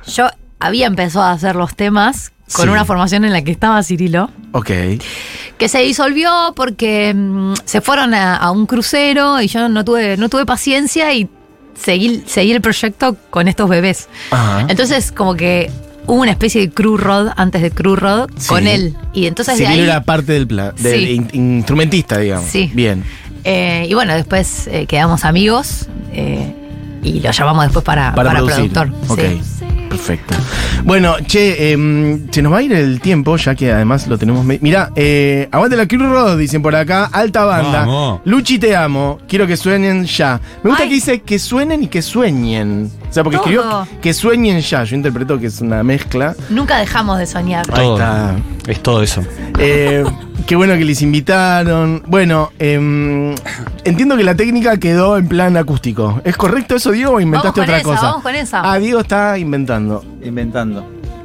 yo 0.07 0.29
había 0.59 0.87
empezado 0.87 1.25
a 1.25 1.31
hacer 1.31 1.55
los 1.55 1.75
temas 1.75 2.31
con 2.53 2.65
Sí. 2.65 2.69
una 2.71 2.85
formación 2.85 3.25
en 3.25 3.33
la 3.33 3.41
que 3.43 3.51
estaba 3.51 3.81
Cirilo. 3.83 4.29
Ok. 4.51 4.69
que 5.57 5.67
se 5.69 5.79
disolvió 5.79 6.53
porque 6.55 7.13
mm, 7.15 7.53
se 7.65 7.81
fueron 7.81 8.13
a, 8.13 8.35
a 8.35 8.51
un 8.51 8.65
crucero 8.67 9.41
y 9.41 9.47
yo 9.47 9.67
no 9.69 9.83
tuve, 9.85 10.17
no 10.17 10.27
tuve 10.29 10.45
paciencia 10.45 11.13
y 11.13 11.27
seguí, 11.79 12.23
seguí 12.27 12.51
el 12.51 12.61
proyecto 12.61 13.15
con 13.29 13.47
estos 13.47 13.67
bebés. 13.69 14.07
Ajá. 14.31 14.65
Entonces, 14.67 15.11
como 15.11 15.35
que 15.35 15.71
hubo 16.07 16.21
una 16.21 16.31
especie 16.31 16.62
de 16.62 16.69
crew 16.71 16.97
road 16.97 17.31
antes 17.35 17.62
de 17.62 17.71
crew 17.71 17.95
road 17.95 18.29
Sí. 18.38 18.47
con 18.50 18.67
él. 18.67 18.95
Y 19.13 19.25
entonces 19.27 19.57
de 19.57 19.67
ahí. 19.67 19.79
era 19.79 20.03
parte 20.03 20.33
del, 20.33 20.47
pla- 20.47 20.71
del 20.71 21.05
Sí. 21.05 21.12
in- 21.13 21.29
instrumentista, 21.57 22.17
digamos. 22.19 22.50
Sí. 22.50 22.71
Bien. 22.74 23.03
eh, 23.43 23.85
y 23.89 23.93
bueno, 23.93 24.13
después 24.15 24.67
eh, 24.67 24.85
quedamos 24.88 25.24
amigos 25.25 25.88
eh, 26.13 26.53
y 27.03 27.19
lo 27.19 27.29
llamamos 27.31 27.65
después 27.65 27.85
para, 27.85 28.13
Para, 28.15 28.31
para, 28.33 28.45
productor. 28.45 28.91
Ok. 29.07 29.19
Sí. 29.19 29.65
Perfecto. 29.89 30.33
Bueno, 30.84 31.15
che, 31.25 31.72
em, 31.72 32.27
se 32.32 32.41
nos 32.41 32.53
va 32.53 32.58
a 32.58 32.62
ir 32.62 32.74
el 32.74 33.00
tiempo, 33.00 33.36
ya 33.38 33.55
que 33.55 33.72
además 33.72 34.08
lo 34.08 34.17
tenemos. 34.17 34.46
Mirá, 34.46 34.91
eh, 34.96 35.48
aguante 35.51 35.75
la 35.77 35.88
Cruz 35.88 36.08
Road, 36.10 36.38
dicen 36.38 36.62
por 36.62 36.75
acá. 36.75 37.05
Alta 37.12 37.46
banda. 37.46 37.79
Vamos. 37.82 38.22
Luchi, 38.25 38.60
te 38.60 38.75
amo. 38.75 39.17
Quiero 39.27 39.48
que 39.48 39.58
suenen 39.58 40.05
ya. 40.05 40.39
Me 40.63 40.70
gusta 40.70 40.84
Ay. 40.84 40.89
que 40.89 40.96
dice 40.96 41.22
que 41.22 41.39
suenen 41.39 41.84
y 41.84 41.88
que 41.88 42.01
sueñen. 42.01 42.91
O 43.10 43.13
sea, 43.13 43.24
porque 43.24 43.38
Todo. 43.38 43.46
escribió 43.50 43.88
que 44.01 44.13
sueñen 44.13 44.60
ya. 44.62 44.84
Yo 44.84 44.96
interpreto 44.96 45.39
que 45.39 45.48
es 45.48 45.62
una 45.62 45.84
mezcla. 45.84 46.36
Nunca 46.50 46.77
dejamos 46.79 47.17
de 47.17 47.25
soñar. 47.25 47.65
Ahí 47.72 47.75
Todo. 47.86 47.94
está. 47.98 48.36
Es 48.67 48.82
todo 48.82 49.01
eso. 49.03 49.24
Eh, 49.60 50.03
qué 50.48 50.55
bueno 50.55 50.74
que 50.75 50.84
les 50.86 51.01
invitaron. 51.01 52.03
Bueno, 52.08 52.51
em, 52.60 53.36
entiendo 53.84 54.17
que 54.17 54.24
la 54.24 54.36
técnica 54.36 54.77
quedó 54.77 55.17
en 55.17 55.27
plan 55.27 55.55
acústico. 55.55 56.20
¿Es 56.25 56.36
correcto 56.36 56.75
eso, 56.75 56.91
Diego, 56.91 57.13
o 57.13 57.20
inventaste 57.20 57.48
Vamos 57.48 57.53
con 57.55 57.63
otra 57.63 57.77
esa, 57.77 57.84
cosa? 58.01 58.01
vamos 58.08 58.24
con 58.24 58.36
esa. 58.36 58.72
Ah, 58.72 58.79
Diego 58.79 59.00
está 59.01 59.38
inventando. 59.38 60.03
Inventando. 60.24 60.64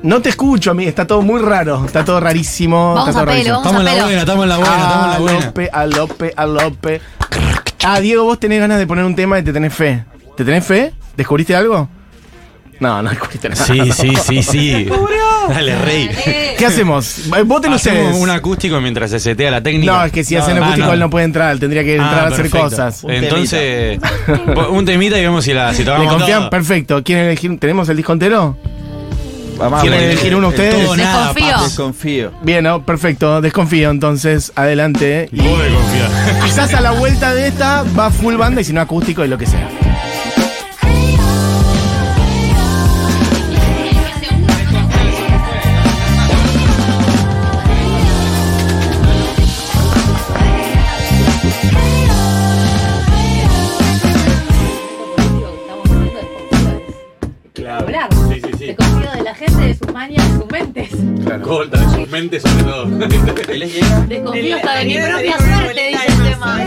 No 0.02 0.22
te 0.22 0.30
escucho 0.30 0.70
a 0.70 0.74
mí, 0.74 0.84
está 0.86 1.06
todo 1.06 1.20
muy 1.22 1.40
raro, 1.42 1.84
está 1.84 2.04
todo 2.04 2.20
rarísimo. 2.20 2.94
Vamos 2.94 3.08
está 3.10 3.20
todo 3.20 3.30
a 3.30 3.34
pelo, 3.34 3.54
rarísimo. 3.54 3.56
vamos 3.56 3.66
Estamos 3.66 3.80
en 3.80 3.84
la 3.98 4.04
buena, 4.04 4.20
estamos 4.20 4.42
en 4.44 4.48
la 4.48 4.56
buena, 4.56 4.76
estamos 4.82 5.04
en 5.04 5.10
la 5.10 5.14
a 5.16 5.18
buena. 5.18 5.40
Lope, 5.46 5.70
a 5.72 5.86
Lope, 5.86 6.34
a 6.36 6.46
Lope. 6.46 7.00
Ah, 7.84 8.00
Diego, 8.00 8.24
vos 8.24 8.38
tenés 8.40 8.60
ganas 8.60 8.78
de 8.78 8.86
poner 8.86 9.04
un 9.04 9.14
tema 9.14 9.38
y 9.38 9.42
te 9.42 9.52
tenés 9.52 9.74
fe. 9.74 10.04
¿Te 10.36 10.44
tenés 10.44 10.64
fe? 10.64 10.92
¿Descubriste 11.16 11.54
algo? 11.54 11.88
No, 12.78 13.02
no 13.02 13.10
descubriste 13.10 13.50
nada. 13.50 13.62
Sí, 13.62 13.92
sí, 13.92 14.14
sí, 14.16 14.42
sí. 14.42 14.88
Dale, 15.50 15.78
rey. 15.80 16.10
¿Qué 16.56 16.64
hacemos? 16.66 17.24
Voten 17.44 17.72
Hacemos 17.74 18.04
ustedes. 18.06 18.22
un 18.22 18.30
acústico 18.30 18.80
mientras 18.80 19.10
se 19.10 19.20
setea 19.20 19.50
la 19.50 19.62
técnica. 19.62 19.92
No, 19.92 20.04
es 20.04 20.12
que 20.12 20.24
si 20.24 20.34
hacen 20.36 20.56
Ah, 20.56 20.62
acústico 20.64 20.86
no. 20.86 20.92
él 20.94 21.00
no 21.00 21.10
puede 21.10 21.26
entrar, 21.26 21.58
tendría 21.58 21.84
que 21.84 21.96
entrar 21.96 22.14
Ah, 22.20 22.22
a 22.24 22.26
hacer 22.28 22.42
perfecto. 22.48 22.70
cosas. 22.70 23.04
Un 23.04 23.10
Entonces, 23.10 23.98
un 24.70 24.84
temita 24.86 25.18
y 25.18 25.22
vemos 25.22 25.44
si, 25.44 25.52
la, 25.52 25.72
si 25.74 25.80
¿Le 25.80 25.90
tocamos 25.90 26.14
confían? 26.14 26.40
todo. 26.40 26.50
Perfecto. 26.50 27.02
¿Quieren 27.04 27.26
elegir? 27.26 27.58
¿Tenemos 27.58 27.86
el 27.90 27.98
disco 27.98 28.14
entero? 28.14 28.56
Vamos 29.60 29.82
¿Quieren 29.82 30.00
elegir 30.02 30.34
uno 30.34 30.48
ustedes? 30.48 30.84
todo 30.84 30.96
nada, 30.96 31.32
Desconfío. 31.32 31.62
Desconfío. 31.64 32.32
Bien, 32.42 32.64
¿no? 32.64 32.82
perfecto. 32.84 33.40
Desconfío, 33.40 33.90
entonces, 33.90 34.52
adelante. 34.56 35.28
Y 35.32 35.40
Vos 35.40 35.62
desconfías. 35.62 36.10
quizás 36.44 36.74
a 36.74 36.80
la 36.80 36.92
vuelta 36.92 37.34
de 37.34 37.48
esta 37.48 37.84
va 37.98 38.10
full 38.10 38.34
banda 38.36 38.60
y 38.60 38.64
si 38.64 38.72
no 38.72 38.80
acústico 38.80 39.24
y 39.24 39.28
lo 39.28 39.36
que 39.38 39.46
sea. 39.46 39.68
Colta, 61.38 61.78
de 61.78 61.84
sus 61.94 62.08
mentes 62.08 62.42
sobre 62.42 62.64
todo. 62.64 62.86
Desconfío 64.08 64.56
hasta 64.56 64.74
de 64.78 64.84
mi 64.84 64.94
propia 64.94 65.38
suerte, 65.38 65.88
dice 65.88 66.06
el 66.08 66.22
tema. 66.22 66.58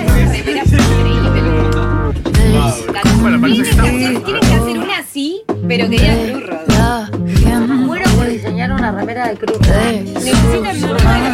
Bueno, 3.22 3.42
parece 3.42 3.64
que 3.64 3.70
estamos. 3.70 3.92
Tienes 3.92 4.22
que 4.24 4.54
hacer 4.54 4.78
una 4.78 4.98
así, 5.00 5.42
pero 5.68 5.90
que 5.90 5.98
diga 5.98 7.10
Cruz. 7.12 7.68
Muero 7.68 8.10
por 8.16 8.28
diseñar 8.28 8.72
una 8.72 8.92
remera 8.92 9.30
de 9.30 9.36
cruz. 9.38 9.60
Necesitan 9.60 10.84
una 10.84 11.34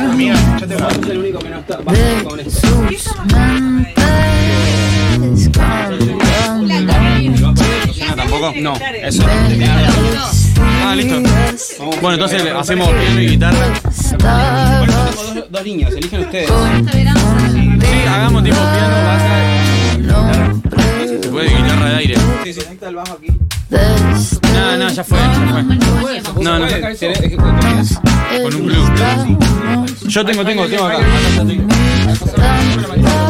¿Tampoco? 8.15 8.53
No, 8.59 8.75
eso. 9.01 9.24
Ah, 9.27 9.48
listo. 9.50 10.38
Bueno, 12.01 12.13
entonces 12.15 12.41
hacemos 12.56 12.89
piano 12.89 13.22
y 13.22 13.27
guitarra. 13.27 13.68
Dos, 14.86 15.50
dos 15.50 15.63
líneas, 15.63 15.91
eligen 15.94 16.22
ustedes. 16.22 16.50
Sí, 16.50 18.08
hagamos 18.08 18.44
tipo 18.44 18.56
piano, 18.56 18.96
baja 19.06 19.94
y 19.94 20.01
guitarra. 20.01 20.53
Se 21.22 21.29
puede 21.29 21.50
guitarra 21.50 21.89
de 21.89 21.96
aire. 21.98 22.15
Sí, 22.44 22.53
sí, 22.53 22.62
ahí 22.68 22.74
está 22.74 22.89
el 22.89 22.96
bajo 22.96 23.13
aquí. 23.13 23.27
No, 24.53 24.77
no, 24.77 24.89
ya 24.89 25.03
fue, 25.03 25.18
ya 25.20 25.51
fue. 25.51 26.44
No, 26.44 26.60
no, 26.60 26.68
con 28.44 28.56
un 28.56 28.65
blues. 28.65 30.00
Yo 30.08 30.25
tengo, 30.25 30.46
tengo, 30.46 30.68
tengo 30.68 30.86
acá. 30.86 31.00
Tengo. 31.36 33.28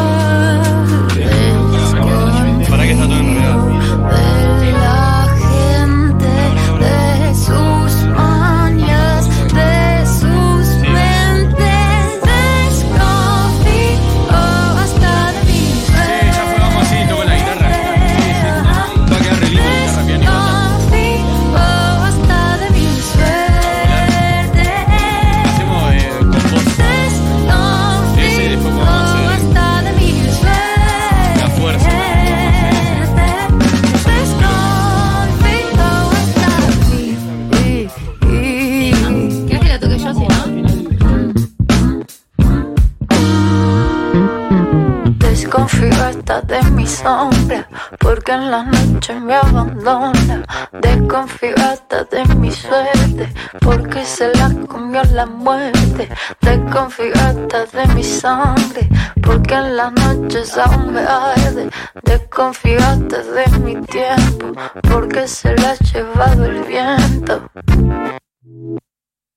De 46.48 46.62
mi 46.72 46.88
sombra, 46.88 47.68
porque 48.00 48.32
en 48.32 48.50
la 48.50 48.64
noche 48.64 49.20
me 49.20 49.36
abandona. 49.36 50.44
Desconfío 50.72 51.56
hasta 51.58 52.04
de 52.06 52.24
mi 52.36 52.52
suerte, 52.52 53.32
porque 53.62 54.04
se 54.06 54.34
la 54.36 54.50
comió 54.68 55.04
la 55.14 55.26
muerte. 55.26 56.10
Desconfío 56.42 57.14
hasta 57.16 57.66
de 57.66 57.94
mi 57.94 58.04
sangre, 58.04 58.90
porque 59.22 59.54
en 59.54 59.78
las 59.78 59.92
noches 59.94 60.58
aún 60.58 60.94
me 60.94 61.02
arde. 61.02 61.70
Desconfío 62.04 62.80
hasta 62.80 63.22
de 63.22 63.60
mi 63.60 63.76
tiempo, 63.86 64.54
porque 64.90 65.28
se 65.28 65.56
la 65.56 65.72
ha 65.72 65.76
llevado 65.76 66.46
el 66.46 66.64
viento. 66.64 67.50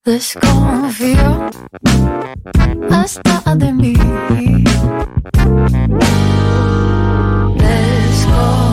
Desconfío 0.05 1.49
hasta 2.91 3.55
de 3.55 3.71
mí. 3.71 3.93
Desconfío 7.57 8.72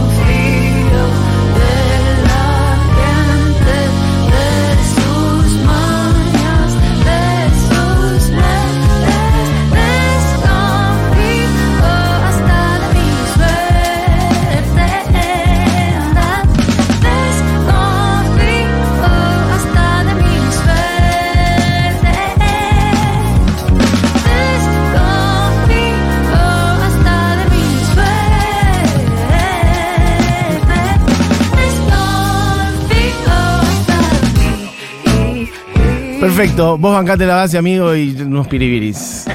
Perfecto, 36.40 36.78
vos 36.78 36.94
bancate 36.94 37.26
la 37.26 37.35
base, 37.35 37.59
amigo, 37.59 37.94
y 37.94 38.18
unos 38.18 38.49
piribiris. 38.49 39.26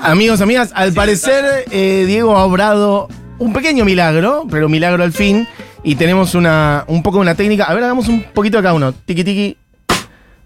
Amigos, 0.00 0.40
amigas, 0.40 0.70
al 0.76 0.92
parecer 0.92 1.64
eh, 1.72 2.04
Diego 2.06 2.36
ha 2.36 2.44
obrado 2.44 3.08
un 3.40 3.52
pequeño 3.52 3.84
milagro, 3.84 4.46
pero 4.48 4.66
un 4.66 4.70
milagro 4.70 5.02
al 5.02 5.12
fin. 5.12 5.48
Y 5.82 5.96
tenemos 5.96 6.36
una, 6.36 6.84
un 6.86 7.02
poco 7.02 7.18
una 7.18 7.34
técnica. 7.34 7.64
A 7.64 7.74
ver, 7.74 7.82
hagamos 7.82 8.06
un 8.06 8.22
poquito 8.32 8.58
de 8.58 8.62
cada 8.62 8.74
uno. 8.76 8.92
Tiki 8.92 9.24
tiki. 9.24 9.56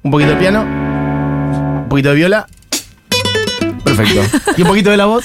Un 0.02 0.10
poquito 0.10 0.30
de 0.30 0.36
piano. 0.36 0.62
Un 0.62 1.86
poquito 1.90 2.08
de 2.08 2.14
viola. 2.14 2.46
Perfecto. 3.96 4.38
Y 4.56 4.62
un 4.62 4.68
poquito 4.68 4.90
de 4.90 4.96
la 4.96 5.06
voz. 5.06 5.24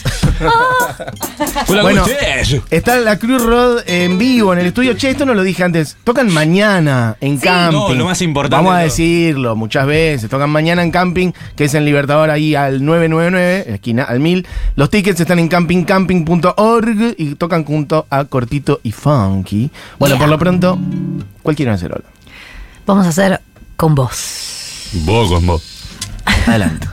Hola, 1.67 1.81
Bueno. 1.81 2.05
Está 2.69 2.97
la 2.97 3.17
Cruz 3.19 3.43
Road 3.43 3.83
en 3.88 4.17
vivo 4.17 4.53
en 4.53 4.59
el 4.59 4.67
estudio. 4.67 4.93
Che, 4.95 5.09
esto 5.09 5.25
no 5.25 5.33
lo 5.33 5.43
dije 5.43 5.63
antes. 5.63 5.97
Tocan 6.03 6.31
mañana 6.33 7.15
en 7.21 7.38
camping. 7.38 7.77
No, 7.77 7.93
lo 7.93 8.05
más 8.05 8.21
importante 8.21 8.55
Vamos 8.55 8.74
a 8.74 8.79
decirlo 8.79 9.55
muchas 9.55 9.86
veces. 9.88 10.29
Tocan 10.29 10.50
mañana 10.50 10.83
en 10.83 10.91
camping, 10.91 11.31
que 11.55 11.65
es 11.65 11.74
en 11.74 11.86
Libertador 11.86 12.29
ahí 12.29 12.55
al 12.55 12.83
999, 12.86 13.74
esquina 13.75 14.03
al 14.03 14.19
1000. 14.19 14.47
Los 14.75 14.89
tickets 14.89 15.19
están 15.19 15.39
en 15.39 15.47
campingcamping.org 15.50 17.15
y 17.17 17.36
tocan 17.36 17.63
junto 17.65 18.05
a 18.09 18.25
Cortito 18.25 18.79
y 18.83 18.91
Funky. 18.91 19.71
Bueno, 20.00 20.15
Yeah. 20.15 20.19
por 20.19 20.29
lo 20.29 20.39
pronto, 20.39 20.79
¿cuál 21.43 21.55
quieren 21.55 21.74
hacer 21.75 21.91
ahora? 21.91 22.05
Vamos 22.86 23.05
a 23.05 23.09
hacer 23.09 23.41
con 23.75 23.93
vos. 23.95 24.89
Vos 25.03 25.29
con 25.29 25.45
vos. 25.45 25.63
Adelante. 26.47 26.88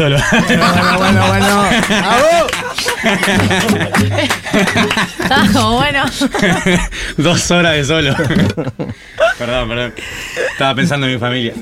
Solo. 0.00 0.16
Bueno, 0.30 0.98
bueno, 0.98 1.26
bueno. 1.28 1.64
Está 5.20 5.52
como 5.52 5.76
bueno. 5.76 6.04
Dos 7.18 7.50
horas 7.50 7.74
de 7.74 7.84
solo. 7.84 8.14
perdón, 9.38 9.68
perdón. 9.68 9.94
Estaba 10.52 10.74
pensando 10.74 11.06
en 11.06 11.12
mi 11.14 11.18
familia. 11.18 11.52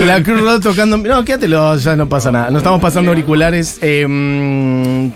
La 0.00 0.22
Cruz 0.22 0.40
Road 0.40 0.60
tocando. 0.60 0.96
No, 0.96 1.24
quédatelo, 1.24 1.76
ya 1.76 1.94
no 1.94 2.08
pasa 2.08 2.32
nada. 2.32 2.50
Nos 2.50 2.62
estamos 2.62 2.80
pasando 2.80 3.10
auriculares. 3.12 3.78
Eh, 3.82 4.04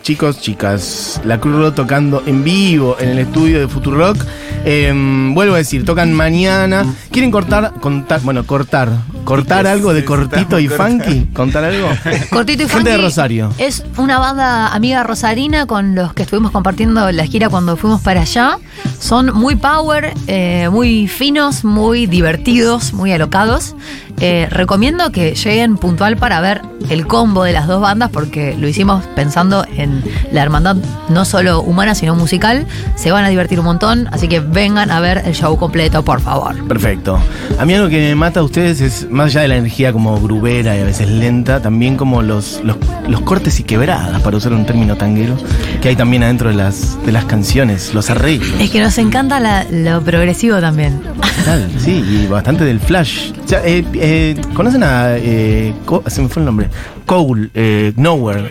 chicos, 0.03 0.41
chicas, 0.41 1.21
la 1.25 1.41
Cruz 1.41 1.57
Road 1.57 1.73
tocando 1.75 2.23
en 2.27 2.45
vivo 2.45 2.97
en 2.99 3.11
el 3.11 3.19
estudio 3.19 3.61
de 3.61 3.69
Futurock. 3.69 4.17
Eh, 4.65 4.93
vuelvo 5.35 5.55
a 5.55 5.59
decir, 5.59 5.85
tocan 5.85 6.13
mañana. 6.13 6.85
¿Quieren 7.11 7.31
cortar? 7.31 7.75
Contar, 7.81 8.21
bueno, 8.23 8.45
cortar. 8.45 8.91
¿Cortar 9.25 9.67
algo 9.67 9.93
de 9.93 10.05
cortito 10.05 10.59
y 10.59 10.69
funky? 10.69 11.27
¿Contar 11.35 11.65
algo? 11.65 11.89
Cortito 12.31 12.63
y 12.63 12.69
Gente 12.69 12.91
de 12.91 12.97
Funky 12.97 13.03
Rosario. 13.03 13.53
Es 13.59 13.85
una 13.99 14.19
banda 14.19 14.69
amiga 14.69 15.03
rosarina 15.03 15.67
con 15.67 15.95
los 15.95 16.15
que 16.15 16.23
estuvimos 16.23 16.51
compartiendo 16.51 17.13
la 17.13 17.27
gira 17.27 17.51
cuando 17.51 17.77
fuimos 17.77 18.01
para 18.01 18.23
allá. 18.23 18.59
Son 18.99 19.35
muy 19.35 19.57
power, 19.57 20.15
eh, 20.29 20.71
muy 20.71 21.09
finos, 21.09 21.63
muy 21.63 22.07
divertidos, 22.07 22.95
muy 22.95 23.13
alocados. 23.13 23.75
Eh, 24.21 24.47
recomiendo 24.51 25.11
que 25.13 25.35
lleguen 25.35 25.77
puntual 25.77 26.17
para 26.17 26.41
ver 26.41 26.63
el 26.91 27.07
combo 27.07 27.45
de 27.45 27.53
las 27.53 27.67
dos 27.67 27.81
bandas 27.81 28.11
porque 28.11 28.57
lo 28.59 28.69
hicimos 28.69 29.05
pensando 29.17 29.65
en 29.77 30.03
la 30.33 30.43
hermandad 30.43 30.77
no 31.09 31.25
solo 31.25 31.61
humana 31.61 31.95
sino 31.95 32.15
musical. 32.15 32.67
Se 32.97 33.11
van 33.11 33.25
a 33.25 33.29
divertir 33.29 33.59
un 33.59 33.67
montón, 33.67 34.09
así 34.13 34.29
que 34.29 34.41
vengan 34.41 34.91
a 34.91 35.01
ver 35.01 35.23
el 35.25 35.35
show 35.35 35.57
completo, 35.57 36.05
por 36.05 36.21
favor. 36.21 36.55
Perfecto. 36.67 37.19
A 37.59 37.65
mí 37.65 37.75
algo 37.75 37.89
que 37.89 37.99
me 38.09 38.15
mata 38.15 38.41
a 38.41 38.43
ustedes 38.43 38.81
es, 38.81 39.09
más 39.11 39.27
allá 39.27 39.43
de 39.43 39.49
la 39.49 39.57
energía 39.57 39.93
como 39.93 40.21
grubera 40.21 40.77
y 40.77 40.81
a 40.81 40.85
veces 40.85 41.09
lenta, 41.09 41.61
también 41.61 41.97
como 41.97 42.23
los, 42.23 42.61
los, 42.65 42.77
los 43.09 43.21
cortes 43.23 43.59
y 43.61 43.65
quebradas, 43.65 44.21
para 44.23 44.37
usar 44.37 44.53
un 44.53 44.65
término 44.67 44.97
tanguero, 44.97 45.37
que 45.81 45.89
hay 45.91 45.97
también 45.97 46.23
adentro 46.23 46.49
de 46.51 46.57
las, 46.57 46.97
de 47.05 47.13
las 47.13 47.25
canciones, 47.25 47.95
los 47.95 48.11
arreglos. 48.11 48.49
Es 48.61 48.71
que 48.71 48.81
nos 48.81 48.97
encanta 48.99 49.41
la- 49.41 49.65
lo 49.71 50.01
progresivo 50.03 50.61
también. 50.61 51.01
Tal, 51.45 51.69
sí, 51.79 52.05
y 52.09 52.27
bastante 52.27 52.65
del 52.65 52.81
flash. 52.81 53.31
Eh, 53.65 53.85
eh, 53.95 54.08
¿Conocen 54.55 54.83
a... 54.83 55.17
eh, 55.17 55.73
se 56.07 56.23
me 56.23 56.29
fue 56.29 56.41
el 56.43 56.47
nombre. 56.47 56.69
Cole, 57.07 57.49
eh, 57.55 57.93
Nowhere. 57.97 58.43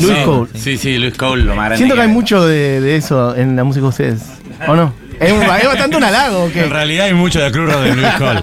Luis 0.00 0.08
sí. 0.18 0.24
Cole. 0.24 0.50
Sí, 0.54 0.76
sí, 0.76 0.98
Luis 0.98 1.16
Cole, 1.16 1.44
lo 1.44 1.50
más 1.54 1.64
grande 1.66 1.76
Siento 1.78 1.94
que 1.94 2.00
hay 2.02 2.08
hay. 2.08 2.12
mucho 2.14 2.44
de, 2.46 2.80
de 2.80 2.96
eso 2.96 3.34
en 3.36 3.56
la 3.56 3.64
música 3.64 3.82
de 3.82 3.88
ustedes. 3.88 4.22
¿O 4.68 4.74
no? 4.74 4.92
Es, 5.20 5.32
un- 5.32 5.42
es 5.42 5.66
bastante 5.66 5.96
un 5.96 6.04
halago. 6.04 6.50
En 6.54 6.70
realidad 6.70 7.06
hay 7.06 7.14
mucho 7.14 7.40
de 7.40 7.50
Cruz 7.52 7.72
Road 7.72 7.86
en 7.86 7.96
Luis 7.96 8.12
Cole. 8.18 8.40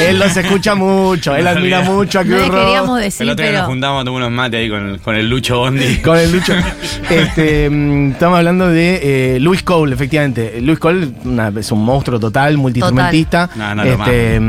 Él 0.00 0.18
los 0.18 0.36
escucha 0.36 0.74
mucho, 0.74 1.34
él 1.36 1.46
admira 1.46 1.80
mucho 1.82 2.20
a 2.20 2.24
No 2.24 2.36
Cruz 2.36 2.48
Road. 2.48 2.60
queríamos 2.64 2.98
El 2.98 3.04
decir, 3.04 3.30
otro 3.30 3.44
día 3.46 3.58
nos 3.58 3.66
juntamos 3.66 4.02
a 4.02 4.04
tomar 4.04 4.22
unos 4.22 4.32
mates 4.32 4.58
ahí 4.60 4.68
con 4.68 4.88
el, 4.90 5.00
con 5.00 5.14
el 5.16 5.28
Lucho 5.28 5.58
Bondi. 5.58 5.96
Con 6.02 6.18
el 6.18 6.32
Lucho. 6.32 6.54
Este, 7.10 7.68
mm, 7.70 8.12
estamos 8.12 8.38
hablando 8.38 8.68
de 8.68 9.36
eh, 9.36 9.40
Luis 9.40 9.62
Cole, 9.62 9.94
efectivamente. 9.94 10.60
Luis 10.60 10.78
Cole 10.78 11.08
una- 11.24 11.52
es 11.58 11.70
un 11.72 11.84
monstruo 11.84 12.18
total, 12.20 12.56
multiinstrumentista. 12.58 13.50
No, 13.56 13.74
no, 13.74 13.84
lo 13.84 13.90
este, 13.92 14.40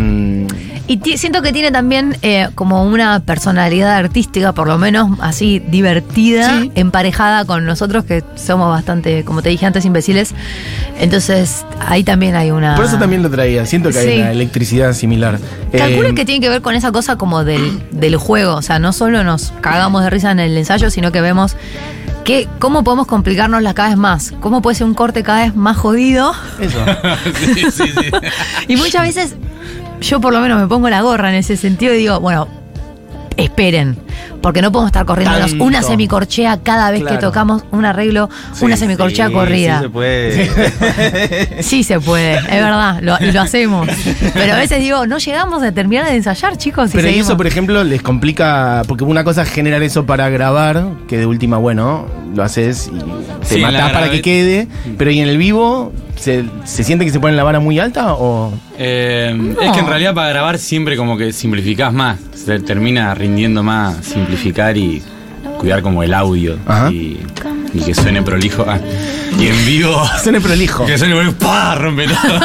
Y 0.87 1.17
siento 1.17 1.41
que 1.41 1.51
tiene 1.51 1.69
también 1.71 2.15
eh, 2.21 2.47
como 2.55 2.83
una 2.85 3.19
personalidad 3.19 3.91
artística, 3.97 4.53
por 4.53 4.67
lo 4.67 4.77
menos 4.77 5.17
así 5.21 5.59
divertida, 5.59 6.61
Sí. 6.61 6.71
emparejada 6.75 7.43
con 7.45 7.65
nosotros 7.65 8.05
que 8.05 8.23
somos 8.35 8.69
bastante, 8.69 9.25
como 9.25 9.41
te 9.41 9.49
dije 9.49 9.65
antes, 9.65 9.83
imbéciles. 9.83 10.33
Entonces 10.99 11.65
ahí 11.85 12.03
también 12.03 12.35
hay 12.35 12.51
una. 12.51 12.75
por 12.75 12.85
eso 12.85 12.97
también 12.97 13.21
lo 13.21 13.29
traía. 13.29 13.65
Siento 13.65 13.89
que 13.89 13.99
hay 13.99 14.21
una 14.21 14.31
electricidad 14.31 14.93
similar. 14.93 15.39
Calculo 15.71 16.09
Eh, 16.09 16.15
que 16.15 16.23
tiene 16.25 16.39
que 16.39 16.49
ver 16.49 16.61
con 16.61 16.73
esa 16.75 16.91
cosa 16.91 17.17
como 17.17 17.43
del, 17.43 17.81
del 17.91 18.15
juego. 18.15 18.55
O 18.55 18.61
sea, 18.61 18.79
no 18.79 18.93
solo 18.93 19.23
nos 19.23 19.51
cagamos 19.61 20.03
de 20.03 20.09
risa 20.09 20.31
en 20.31 20.39
el 20.39 20.57
ensayo, 20.57 20.89
sino 20.89 21.11
que 21.11 21.19
vemos 21.21 21.55
que 22.23 22.47
cómo 22.59 22.83
podemos 22.83 23.07
complicarnos 23.07 23.61
cada 23.73 23.89
vez 23.89 23.97
más. 23.97 24.33
Cómo 24.39 24.61
puede 24.61 24.75
ser 24.75 24.87
un 24.87 24.93
corte 24.93 25.23
cada 25.23 25.43
vez 25.43 25.55
más 25.55 25.77
jodido. 25.77 26.33
Eso. 26.59 26.79
sí, 27.39 27.53
sí, 27.71 27.83
sí. 27.87 28.11
Y 28.67 28.75
muchas 28.77 29.01
veces 29.03 29.35
yo 30.01 30.21
por 30.21 30.33
lo 30.33 30.39
menos 30.41 30.59
me 30.61 30.67
pongo 30.67 30.89
la 30.89 31.01
gorra 31.01 31.29
en 31.29 31.35
ese 31.35 31.57
sentido 31.57 31.93
y 31.93 31.97
digo, 31.97 32.19
bueno, 32.19 32.47
esperen. 33.37 33.97
Porque 34.41 34.61
no 34.61 34.71
podemos 34.71 34.89
estar 34.89 35.05
corriéndonos 35.05 35.49
Tanto. 35.51 35.63
una 35.65 35.81
semicorchea 35.81 36.59
cada 36.61 36.91
vez 36.91 37.03
que 37.03 37.17
tocamos 37.17 37.63
un 37.71 37.85
arreglo, 37.85 38.29
una 38.61 38.77
semicorchea 38.77 39.27
Sí, 39.27 39.33
corrida. 39.33 39.77
Sí, 39.79 39.83
se 39.83 39.89
puede. 39.89 41.63
Sí 41.63 41.83
se 41.83 41.99
puede, 41.99 42.35
es 42.37 42.45
verdad, 42.45 42.99
lo, 43.01 43.17
y 43.19 43.31
lo 43.31 43.41
hacemos. 43.41 43.87
Pero 44.33 44.53
a 44.53 44.57
veces 44.57 44.79
digo, 44.79 45.05
no 45.07 45.17
llegamos 45.17 45.63
a 45.63 45.71
terminar 45.71 46.05
de 46.05 46.15
ensayar, 46.15 46.55
chicos. 46.57 46.89
y 46.91 46.93
Pero 46.93 47.07
y 47.07 47.11
seguimos. 47.11 47.27
eso, 47.29 47.37
por 47.37 47.47
ejemplo, 47.47 47.83
les 47.83 48.01
complica. 48.01 48.83
Porque 48.87 49.03
una 49.03 49.23
cosa 49.23 49.41
es 49.41 49.49
generar 49.49 49.81
eso 49.83 50.05
para 50.05 50.29
grabar, 50.29 50.85
que 51.07 51.17
de 51.17 51.25
última, 51.25 51.57
bueno, 51.57 52.05
lo 52.35 52.43
haces 52.43 52.91
y 52.93 52.99
te 52.99 53.05
Sí, 53.47 53.55
en 53.55 53.61
la 53.63 53.71
matás 53.71 53.91
para 53.91 54.11
que 54.11 54.21
quede. 54.21 54.67
Pero 54.97 55.11
¿y 55.11 55.19
en 55.19 55.29
el 55.29 55.37
vivo 55.37 55.91
se, 56.17 56.45
se 56.65 56.83
siente 56.83 57.05
que 57.05 57.11
se 57.11 57.19
pone 57.19 57.35
la 57.35 57.43
vara 57.43 57.59
muy 57.59 57.79
alta 57.79 58.13
o.? 58.13 58.53
Eh, 58.77 59.33
No. 59.35 59.61
Es 59.61 59.71
que 59.71 59.79
en 59.79 59.87
realidad 59.87 60.13
para 60.13 60.29
grabar 60.29 60.57
siempre 60.57 60.97
como 60.97 61.17
que 61.17 61.31
simplificás 61.33 61.93
más. 61.93 62.17
Se 62.33 62.59
termina 62.59 63.13
rindiendo 63.15 63.63
más 63.63 63.97
simplificar 64.05 64.77
y 64.77 65.01
cuidar 65.59 65.81
como 65.81 66.03
el 66.03 66.13
audio. 66.13 66.57
Ajá. 66.65 66.91
Y, 66.91 67.19
y 67.73 67.79
que 67.79 67.93
suene 67.93 68.21
prolijo. 68.21 68.65
Ah, 68.67 68.79
y 69.39 69.47
en 69.47 69.65
vivo. 69.65 70.01
Suene 70.23 70.39
prolijo. 70.41 70.85
Que 70.85 70.97
suene 70.97 71.13
prolijo, 71.13 71.35
¡pah! 71.37 71.75
rompe 71.75 72.07
todo. 72.07 72.39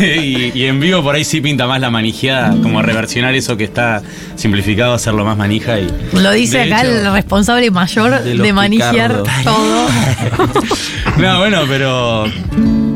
y, 0.06 0.52
y 0.54 0.66
en 0.66 0.78
vivo 0.78 1.02
por 1.02 1.14
ahí 1.16 1.24
sí 1.24 1.40
pinta 1.40 1.66
más 1.66 1.80
la 1.80 1.90
manijeada, 1.90 2.50
como 2.62 2.80
reversionar 2.82 3.34
eso 3.34 3.56
que 3.56 3.64
está 3.64 4.02
simplificado, 4.36 4.92
hacerlo 4.94 5.24
más 5.24 5.36
manija 5.36 5.80
y. 5.80 5.88
Lo 6.12 6.30
dice 6.32 6.60
acá 6.62 6.82
hecho- 6.82 6.90
el 7.06 7.12
responsable 7.12 7.70
mayor 7.72 8.22
De 8.22 8.36
de, 8.36 8.52
manijear 8.52 9.22
todo. 9.42 9.88
No, 11.16 11.38
bueno, 11.38 11.62
pero. 11.66 12.26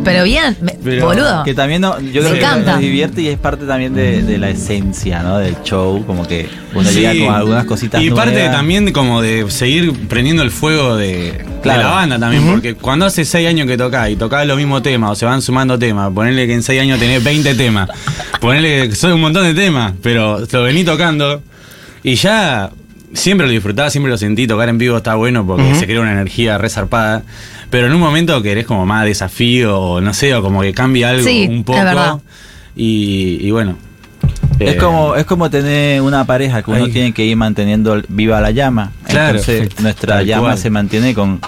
Pero 0.05 0.25
bien, 0.25 0.57
me- 0.61 0.77
Pero- 0.83 1.07
boludo. 1.07 1.45
Que 1.45 1.55
también 1.55 1.81
no, 1.83 2.01
yo 2.01 2.23
creo 2.23 2.35
que 2.35 2.65
nos 2.65 2.79
divierte 2.81 3.23
y 3.23 3.29
es 3.29 3.39
parte 3.39 3.67
también 3.67 3.95
de, 3.95 4.23
de 4.23 4.39
la 4.39 4.51
esencia, 4.51 5.23
¿no? 5.23 5.39
Del 5.39 5.57
show, 5.63 6.05
como 6.07 6.27
que 6.27 6.49
uno 6.75 6.89
Sí. 6.89 7.01
llega 7.01 7.27
con 7.27 7.35
algunas 7.35 7.65
cositas 7.67 8.03
Y 8.03 8.11
parte 8.11 8.49
también 8.49 8.93
como 8.93 9.23
de 9.23 9.49
seguir 9.51 9.93
prendiendo 10.09 10.43
el 10.43 10.51
fuego 10.51 10.97
de, 10.97 11.45
Claro. 11.63 11.79
de 11.79 11.85
la 11.85 11.91
banda 11.91 12.19
también, 12.19 12.45
porque 12.51 12.75
cuando 12.75 13.07
hace 13.07 13.25
seis 13.25 13.49
años 13.49 13.67
que 13.67 13.77
tocás 13.77 14.11
y 14.11 14.17
tocás 14.17 14.47
los 14.47 14.57
mismos 14.57 14.83
temas 14.83 15.11
o 15.13 15.15
se 15.15 15.25
van 15.25 15.41
sumando 15.43 15.79
temas, 15.79 16.11
ponerle 16.13 16.47
que 16.47 16.55
en 16.55 16.63
seis 16.63 16.81
años 16.81 16.99
tenés 16.99 17.23
20 17.23 17.55
temas, 17.55 17.89
ponerle 18.41 18.89
que 18.89 18.97
son 18.97 19.13
un 19.13 19.21
montón 19.21 19.45
de 19.45 19.55
temas, 19.55 19.93
pero 20.03 20.41
lo 20.51 20.63
vení 20.63 20.83
tocando 20.85 21.43
y 22.03 22.15
ya 22.17 22.71
siempre 23.15 23.47
lo 23.47 23.53
disfrutaba, 23.53 23.91
siempre 23.91 24.11
lo 24.11 24.19
sentí, 24.19 24.47
tocar 24.47 24.69
en 24.71 24.79
vivo 24.79 24.97
está 24.97 25.15
bueno 25.15 25.47
porque 25.47 25.75
se 25.77 25.87
crea 25.87 26.01
una 26.01 26.13
energía 26.13 26.59
resarpada, 26.59 27.23
pero 27.73 27.89
en 27.89 27.95
un 27.95 28.01
momento 28.01 28.41
querés 28.43 28.67
como 28.67 28.87
más 28.87 29.05
desafío 29.05 29.77
o 29.81 30.01
no 30.01 30.15
sé, 30.15 30.33
o 30.35 30.43
como 30.43 30.61
que 30.63 30.73
cambia 30.73 31.09
algo 31.09 31.27
Sí, 31.27 31.47
un 31.49 31.57
es 31.59 31.65
poco 31.65 31.79
verdad. 31.81 32.19
y, 32.77 33.39
y 33.41 33.51
bueno. 33.51 33.77
Es 34.61 34.75
eh, 34.75 34.77
como, 34.77 35.17
es 35.17 35.25
como 35.25 35.51
tener 35.51 36.01
una 36.03 36.25
pareja 36.25 36.63
que 36.63 36.71
uno 36.71 36.85
Ahí. 36.85 36.93
tiene 36.93 37.13
que 37.13 37.25
ir 37.25 37.35
manteniendo 37.37 38.01
viva 38.09 38.41
la 38.41 38.53
llama. 38.53 38.93
Claro, 39.09 39.39
Entonces 39.41 39.71
nuestra 39.81 40.17
tal 40.19 40.27
llama 40.27 40.43
cual. 40.51 40.59
se 40.59 40.71
mantiene 40.71 41.15
con, 41.15 41.41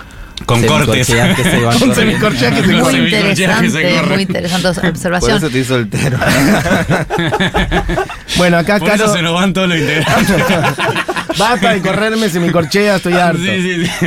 Con 0.47 0.63
cortes. 0.65 1.07
semicorcheas 1.07 1.37
que 1.37 1.45
se 1.45 1.61
van 1.65 1.79
Con 1.79 1.95
semicorcheas 1.95 2.55
que 2.55 2.61
se 2.63 2.67
Muy 2.73 2.81
Con 2.81 2.91
semicorcheas 2.93 3.61
que 3.61 3.71
se 3.71 3.81
interesante, 3.81 3.83
corren. 4.01 4.13
muy 4.15 4.23
interesante 4.23 4.69
Por 4.81 4.89
observación. 4.91 5.37
eso 5.37 5.47
estoy 5.47 5.65
soltero. 5.65 6.19
Bueno, 8.37 8.57
acá 8.59 8.79
Por 8.81 8.89
Caro. 8.89 9.05
eso 9.05 9.15
se 9.15 9.23
nos 9.23 9.35
van 9.35 9.53
todos 9.53 9.69
los 9.69 9.79
integrantes. 9.79 10.35
Basta 11.39 11.73
de 11.75 11.83
correrme, 11.83 12.29
se 12.29 12.41
me 12.41 12.51
corchea, 12.53 12.97
estoy 12.97 13.15
harto. 13.15 13.39
Sí, 13.43 13.61
sí, 13.63 13.87
sí. 13.87 14.07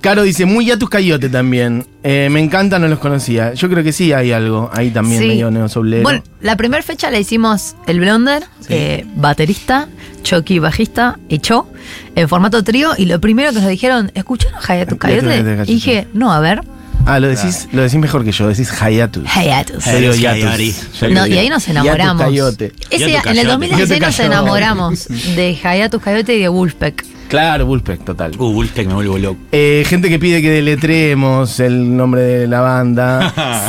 Caro 0.00 0.22
dice, 0.22 0.44
muy 0.44 0.66
ya 0.66 0.76
tus 0.76 0.88
cayote 0.88 1.28
también. 1.28 1.84
Eh, 2.04 2.28
me 2.30 2.40
encanta, 2.40 2.78
no 2.78 2.86
los 2.86 2.98
conocía. 3.00 3.52
Yo 3.54 3.68
creo 3.68 3.82
que 3.82 3.92
sí 3.92 4.12
hay 4.12 4.30
algo 4.32 4.70
ahí 4.72 4.90
también 4.90 5.20
Sí. 5.22 5.28
medio 5.28 5.50
neosoblero. 5.50 6.04
Bueno, 6.04 6.22
la 6.40 6.56
primera 6.56 6.82
fecha 6.82 7.10
la 7.10 7.18
hicimos 7.18 7.74
el 7.86 7.98
Blonder, 8.00 8.44
eh, 8.68 9.04
baterista, 9.16 9.88
Chucky 10.22 10.60
bajista 10.60 11.18
y 11.28 11.38
Cho, 11.40 11.68
en 12.14 12.28
formato 12.28 12.62
trío. 12.62 12.92
Y 12.96 13.06
lo 13.06 13.20
primero 13.20 13.52
que 13.52 13.60
nos 13.60 13.68
dijeron, 13.68 14.12
¿escucharon 14.14 14.60
Coyote? 14.64 14.96
Coyote. 14.96 15.62
Y 15.66 15.74
dije, 15.74 16.06
no, 16.14 16.32
a 16.32 16.38
ver, 16.40 16.60
ah, 17.08 17.18
lo 17.20 17.28
decís, 17.28 17.68
lo 17.72 17.82
decís 17.82 17.98
mejor 17.98 18.24
que 18.24 18.32
yo, 18.32 18.46
decís 18.48 18.70
Hayatus. 18.80 19.24
Hayatus. 19.36 19.84
Yo 19.84 19.98
digo 19.98 20.12
Hayatus 20.12 20.20
Yatus. 20.20 20.44
Coyote. 20.44 20.74
Yo 21.00 21.06
digo 21.08 21.20
No, 21.20 21.26
y 21.26 21.38
ahí 21.38 21.48
nos 21.48 21.68
enamoramos. 21.68 22.18
Yatus 22.18 22.24
Coyote. 22.26 22.72
Ese, 22.90 23.04
Hayatus 23.04 23.26
en 23.32 23.38
el 23.38 23.46
Coyote. 23.46 23.66
2016 23.66 24.00
nos 24.00 24.20
enamoramos 24.20 25.06
de 25.08 25.58
Hayatus 25.62 26.02
Coyote 26.02 26.36
y 26.36 26.40
de 26.40 26.48
Wolfpack. 26.48 27.04
Claro, 27.28 27.66
Bullpeck, 27.66 28.04
total. 28.04 28.32
Uh, 28.38 28.52
Wolfpack 28.54 28.86
me 28.86 28.94
vuelvo 28.94 29.18
loco. 29.18 29.38
Eh, 29.52 29.84
gente 29.86 30.08
que 30.08 30.18
pide 30.18 30.40
que 30.40 30.48
deletreemos 30.50 31.60
el 31.60 31.94
nombre 31.94 32.22
de 32.22 32.46
la 32.48 32.60
banda. 32.60 33.34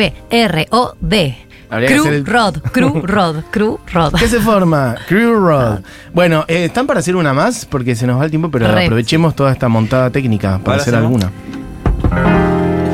C-R-E-W-R-O-D. 0.00 1.36
Habría 1.72 1.86
que 1.88 1.94
Crew 1.94 2.02
hacer 2.04 2.14
el- 2.14 2.26
Rod, 2.26 2.56
Crew 2.72 3.02
Rod, 3.04 3.36
Crew 3.50 3.78
Rod. 3.92 4.14
¿Qué 4.14 4.26
se 4.26 4.40
forma? 4.40 4.96
Crew 5.06 5.34
Road. 5.38 5.80
Bueno, 6.12 6.44
eh, 6.48 6.64
¿están 6.64 6.86
para 6.86 7.00
hacer 7.00 7.14
una 7.14 7.32
más? 7.32 7.64
Porque 7.66 7.94
se 7.94 8.06
nos 8.06 8.18
va 8.18 8.24
el 8.24 8.30
tiempo, 8.30 8.50
pero 8.50 8.72
Re. 8.74 8.84
aprovechemos 8.86 9.36
toda 9.36 9.52
esta 9.52 9.68
montada 9.68 10.10
técnica 10.10 10.52
para 10.52 10.62
¿Cuál 10.64 10.80
hacer 10.80 10.94
hacemos? 10.96 11.22
alguna. 11.22 11.32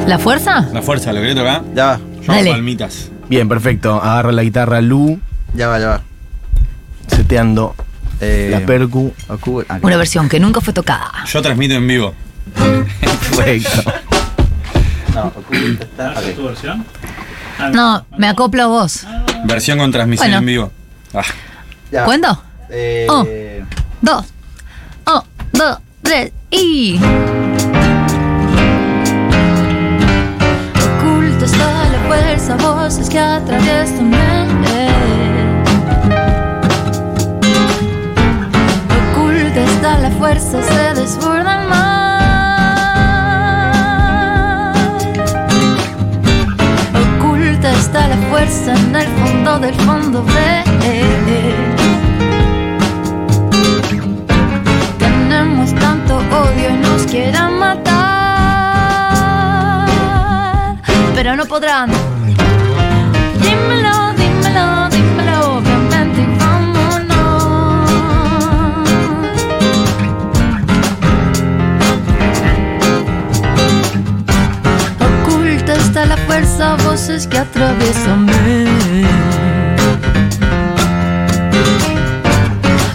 ¿La 0.07 0.19
fuerza? 0.19 0.69
La 0.73 0.83
fuerza, 0.83 1.13
¿lo 1.13 1.21
querés 1.21 1.35
tocar? 1.37 1.63
ya 1.75 1.87
va, 1.87 1.99
Yo 1.99 2.33
hago 2.33 2.35
Dale. 2.35 2.51
palmitas. 2.53 3.11
Bien, 3.29 3.49
perfecto. 3.49 4.01
Agarra 4.01 4.33
la 4.33 4.43
guitarra 4.43 4.81
Lu, 4.81 5.19
ya 5.55 5.69
va, 5.69 5.79
ya 5.81 5.89
va. 5.89 6.01
seteando 7.09 7.75
Eh, 8.21 8.49
la 8.51 8.61
percu. 8.65 9.13
Ah, 9.29 9.79
Una 9.83 9.97
versión 9.97 10.29
que 10.29 10.39
nunca 10.41 10.61
fue 10.61 10.73
tocada. 10.73 11.13
Yo 11.27 11.43
transmito 11.43 11.75
en 11.75 11.87
vivo. 11.87 12.15
Perfecto. 13.01 13.93
no, 15.15 15.33
Ocu- 15.33 15.81
está- 15.83 16.13
¿Haces 16.13 16.31
ok. 16.31 16.37
tu 16.37 16.45
versión? 16.47 16.85
Ah, 17.59 17.71
No, 17.73 18.07
me 18.17 18.29
acoplo 18.29 18.63
a 18.63 18.67
vos. 18.67 19.07
Versión 19.45 19.79
con 19.79 19.91
transmisión 19.93 20.29
Bueno. 20.29 20.39
en 20.39 20.47
vivo. 20.47 20.73
Ah, 21.15 21.23
Ya. 21.93 22.05
¿Cuento? 22.05 22.43
Eh, 22.71 23.07
Oh. 23.11 23.27
Dos. 24.01 24.25
Un, 25.07 25.23
dos, 25.53 25.79
tres 26.03 26.33
y. 26.51 26.99
que 33.17 33.21
atraviesan 33.23 34.11
mente. 34.11 34.89
Oculta 38.99 39.61
está 39.73 39.99
la 40.01 40.11
fuerza, 40.11 40.63
se 40.63 41.01
desborda 41.01 41.53
el 41.63 41.69
mar. 41.71 42.27
Oculta 47.05 47.69
está 47.71 48.09
la 48.09 48.19
fuerza 48.29 48.75
en 48.75 48.97
el 48.97 49.09
fondo 49.21 49.59
del 49.61 49.75
fondo. 49.87 50.23
Ve. 50.23 50.63
Tenemos 54.99 55.75
tanto 55.77 56.19
odio 56.19 56.69
y 56.69 56.77
nos 56.87 57.03
quieran 57.07 57.59
matar, 57.59 57.97
pero 61.15 61.35
no 61.35 61.47
podrán. 61.47 62.16
fuerza, 76.27 76.77
voces 76.85 77.27
que 77.27 77.39
atraviesan 77.39 78.27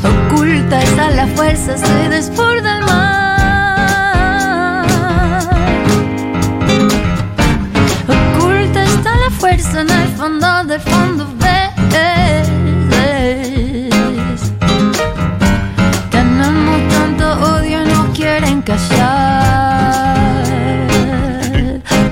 Oculta 0.03 0.81
está 0.83 1.09
la 1.11 1.27
fuerza, 1.27 1.77
se 1.77 2.09
desborda 2.09 2.77
el 2.77 2.85
mar. 2.85 3.01
Oculta 8.07 8.83
está 8.83 9.15
la 9.17 9.29
fuerza 9.39 9.81
en 9.81 9.89
el 9.89 10.07
fondo 10.09 10.63
del 10.65 10.81
fondo. 10.81 11.27
Ves. 11.39 11.61
Tanto 16.11 17.25
odio, 17.55 17.85
no 17.85 18.13
quieren 18.13 18.61
callar, 18.61 20.43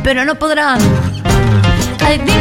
pero 0.03 0.25
no 0.25 0.36
podrán. 0.36 0.79
Ay, 2.10 2.17
dímelo, 2.17 2.38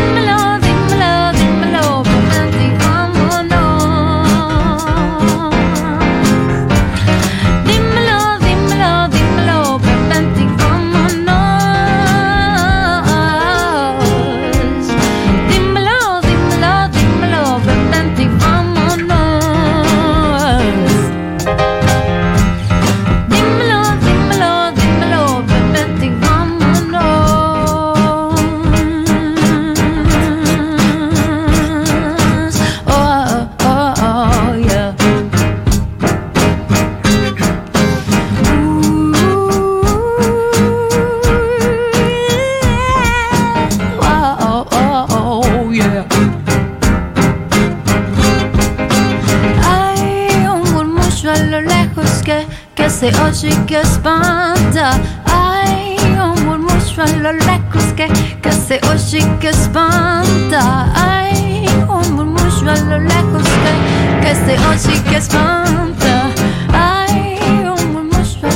se 52.99 53.13
oye 53.23 53.51
que 53.67 53.81
espanta. 53.81 54.99
Hay 55.27 55.97
un 56.19 56.45
murmullo 56.45 57.03
a 57.05 57.07
lo 57.07 57.33
lejos 57.33 57.85
que, 57.97 58.09
que 58.43 58.51
se 58.51 58.81
oye 58.91 59.25
que 59.39 59.51
espanta. 59.51 60.93
Hay 60.97 61.65
un 61.89 62.15
murmullo 62.17 62.71
a 62.73 62.77
lo 62.77 62.99
lejos 62.99 63.45
que, 63.63 63.73
que 64.21 64.35
se 64.35 64.59
oye 64.67 65.03
que 65.05 65.17
espanta. 65.17 66.31
Hay 66.73 67.39
un 67.69 67.93
murmullo 67.93 68.49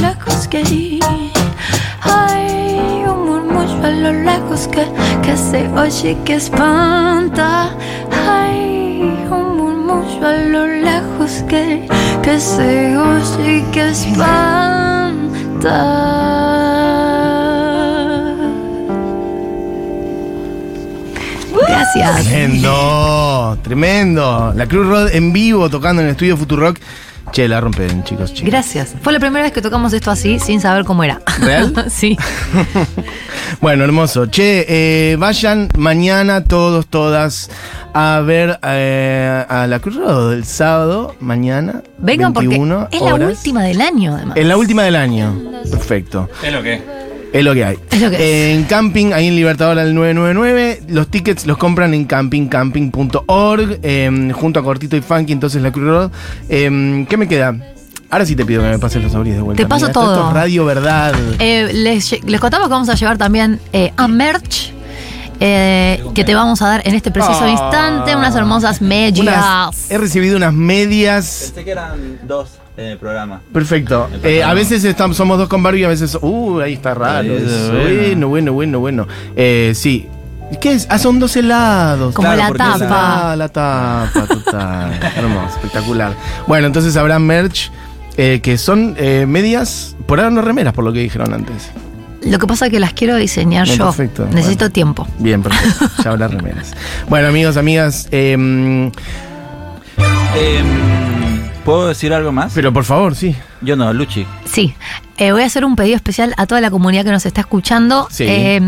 lejos, 0.00 0.34
un 3.08 3.26
murmullo 3.26 3.86
a 3.86 3.90
lo 3.90 4.12
lejos 4.12 4.66
que, 4.68 4.86
que 5.22 5.36
se 5.36 5.68
oye 5.68 6.18
que 6.24 6.34
espanta. 6.34 7.70
Que, 12.26 12.32
que 12.32 12.40
se 12.40 12.98
oye 12.98 13.58
y 13.58 13.62
que 13.70 13.90
espanta. 13.90 14.56
Gracias. 21.96 22.26
Tremendo, 22.26 23.58
tremendo. 23.62 24.52
La 24.54 24.66
Cruz 24.66 24.86
Rod 24.86 25.08
en 25.14 25.32
vivo 25.32 25.70
tocando 25.70 26.02
en 26.02 26.08
el 26.08 26.12
estudio 26.12 26.36
Futurock. 26.36 26.78
Che, 27.32 27.48
la 27.48 27.60
rompen, 27.60 28.04
chicos, 28.04 28.32
chicos. 28.32 28.50
Gracias. 28.50 28.94
Fue 29.02 29.12
la 29.12 29.18
primera 29.18 29.42
vez 29.42 29.52
que 29.52 29.60
tocamos 29.60 29.92
esto 29.92 30.10
así, 30.10 30.38
sin 30.38 30.60
saber 30.60 30.84
cómo 30.84 31.02
era. 31.02 31.20
¿Real? 31.40 31.86
sí. 31.90 32.16
Bueno, 33.60 33.84
hermoso. 33.84 34.26
Che, 34.26 34.66
eh, 34.68 35.16
vayan 35.16 35.68
mañana 35.78 36.44
todos, 36.44 36.86
todas 36.88 37.48
a 37.94 38.20
ver 38.20 38.58
eh, 38.62 39.44
a 39.48 39.66
la 39.66 39.78
Cruz 39.78 39.96
Road 39.96 40.34
el 40.34 40.44
sábado, 40.44 41.14
mañana. 41.20 41.82
Vengan 41.98 42.32
21 42.32 42.88
porque 42.90 42.96
es 42.96 43.02
la 43.02 43.14
última 43.14 43.62
del 43.62 43.80
año, 43.80 44.14
además. 44.14 44.36
Es 44.36 44.46
la 44.46 44.56
última 44.56 44.82
del 44.82 44.96
año. 44.96 45.34
Perfecto. 45.70 46.28
Es 46.42 46.52
lo 46.52 46.62
que. 46.62 47.05
Es 47.38 47.44
lo 47.44 47.54
que 47.54 47.64
hay. 47.64 47.76
Es 47.90 48.00
lo 48.00 48.10
que 48.10 48.16
Eh, 48.16 48.54
En 48.54 48.64
camping, 48.64 49.12
ahí 49.12 49.26
en 49.28 49.36
Libertador 49.36 49.78
al 49.78 49.94
999. 49.94 50.82
Los 50.88 51.08
tickets 51.08 51.46
los 51.46 51.58
compran 51.58 51.92
en 51.94 52.04
campingcamping.org 52.06 53.78
eh, 53.82 54.32
junto 54.34 54.60
a 54.60 54.62
Cortito 54.62 54.96
y 54.96 55.00
Funky, 55.02 55.32
entonces 55.32 55.62
la 55.62 55.70
Cruz 55.72 55.86
Road. 55.88 56.10
Eh, 56.48 57.06
¿Qué 57.08 57.16
me 57.16 57.28
queda? 57.28 57.54
Ahora 58.08 58.24
sí 58.24 58.36
te 58.36 58.44
pido 58.44 58.62
que 58.62 58.68
me 58.68 58.78
pases 58.78 59.02
los 59.02 59.14
auris 59.14 59.34
de 59.34 59.40
vuelta. 59.42 59.62
Te 59.62 59.68
paso 59.68 59.86
Mira, 59.86 59.92
todo. 59.92 60.14
Esto 60.14 60.28
es 60.28 60.34
radio 60.34 60.64
verdad. 60.64 61.14
Eh, 61.40 61.70
les, 61.72 62.08
contamos 62.40 62.68
que 62.68 62.72
vamos 62.72 62.88
a 62.88 62.94
llevar 62.94 63.18
también 63.18 63.60
eh, 63.72 63.92
a 63.96 64.06
merch. 64.08 64.72
eh, 65.40 66.02
que 66.14 66.24
te 66.24 66.34
vamos 66.34 66.62
a 66.62 66.68
dar 66.68 66.82
en 66.88 66.94
este 66.94 67.10
preciso 67.10 67.40
Ah. 67.44 67.50
instante 67.50 68.16
unas 68.16 68.34
hermosas 68.34 68.80
medias. 68.80 69.20
Unas- 69.20 69.90
he 69.90 69.98
recibido 69.98 70.36
unas 70.38 70.54
medias. 70.54 71.50
Pensé 71.52 71.64
que 71.64 71.72
eran 71.72 72.18
dos 72.26 72.48
en 72.76 72.84
el 72.86 72.98
programa. 72.98 73.40
Perfecto. 73.52 74.08
Eh, 74.22 74.42
a 74.42 74.52
veces 74.54 74.84
estamos, 74.84 75.16
somos 75.16 75.38
dos 75.38 75.48
con 75.48 75.62
Barbie 75.62 75.80
y 75.80 75.84
a 75.84 75.88
veces. 75.88 76.16
Uh, 76.20 76.60
ahí 76.60 76.74
está 76.74 76.94
raro. 76.94 77.32
Ahí, 77.32 77.44
eso. 77.46 77.72
bueno. 77.72 78.28
Bueno, 78.28 78.52
bueno, 78.52 78.80
bueno. 78.80 79.08
Eh, 79.34 79.72
sí. 79.74 80.06
¿Qué 80.60 80.72
es? 80.74 80.86
Ah, 80.90 80.98
son 80.98 81.18
dos 81.18 81.34
helados. 81.36 82.14
Como 82.14 82.28
la 82.32 82.48
es- 82.48 82.54
tapa. 82.54 83.32
Ah, 83.32 83.36
la 83.36 83.48
tapa, 83.48 84.26
total. 84.28 85.00
Hermoso, 85.16 85.56
espectacular. 85.56 86.12
Bueno, 86.46 86.66
entonces 86.68 86.96
habrá 86.96 87.18
merch 87.18 87.72
eh, 88.16 88.40
que 88.42 88.56
son 88.56 88.94
eh, 88.96 89.26
medias, 89.26 89.96
por 90.06 90.20
ahora 90.20 90.30
no 90.30 90.42
remeras, 90.42 90.72
por 90.72 90.84
lo 90.84 90.92
que 90.92 91.00
dijeron 91.00 91.34
antes. 91.34 91.70
Lo 92.22 92.38
que 92.38 92.46
pasa 92.46 92.66
es 92.66 92.72
que 92.72 92.80
las 92.80 92.92
quiero 92.92 93.16
diseñar 93.16 93.66
Bien, 93.66 93.78
yo. 93.78 93.86
perfecto. 93.86 94.26
Necesito 94.32 94.60
Bueno. 94.64 94.72
tiempo. 94.72 95.08
Bien, 95.18 95.42
perfecto. 95.42 95.86
Ya 96.04 96.10
habrá 96.10 96.28
remeras. 96.28 96.72
Bueno, 97.08 97.28
amigos, 97.28 97.56
amigas, 97.56 98.08
Em, 98.12 98.90
¿Puedo 101.66 101.88
decir 101.88 102.14
algo 102.14 102.30
más? 102.30 102.52
pero 102.54 102.72
por 102.72 102.84
favor, 102.84 103.16
sí. 103.16 103.34
Yo 103.66 103.74
no, 103.74 103.92
Luchi. 103.92 104.24
Sí, 104.44 104.74
eh, 105.18 105.32
voy 105.32 105.42
a 105.42 105.46
hacer 105.46 105.64
un 105.64 105.74
pedido 105.74 105.96
especial 105.96 106.34
a 106.36 106.46
toda 106.46 106.60
la 106.60 106.70
comunidad 106.70 107.04
que 107.04 107.10
nos 107.10 107.26
está 107.26 107.40
escuchando. 107.40 108.06
Sí. 108.10 108.24
Eh, 108.28 108.60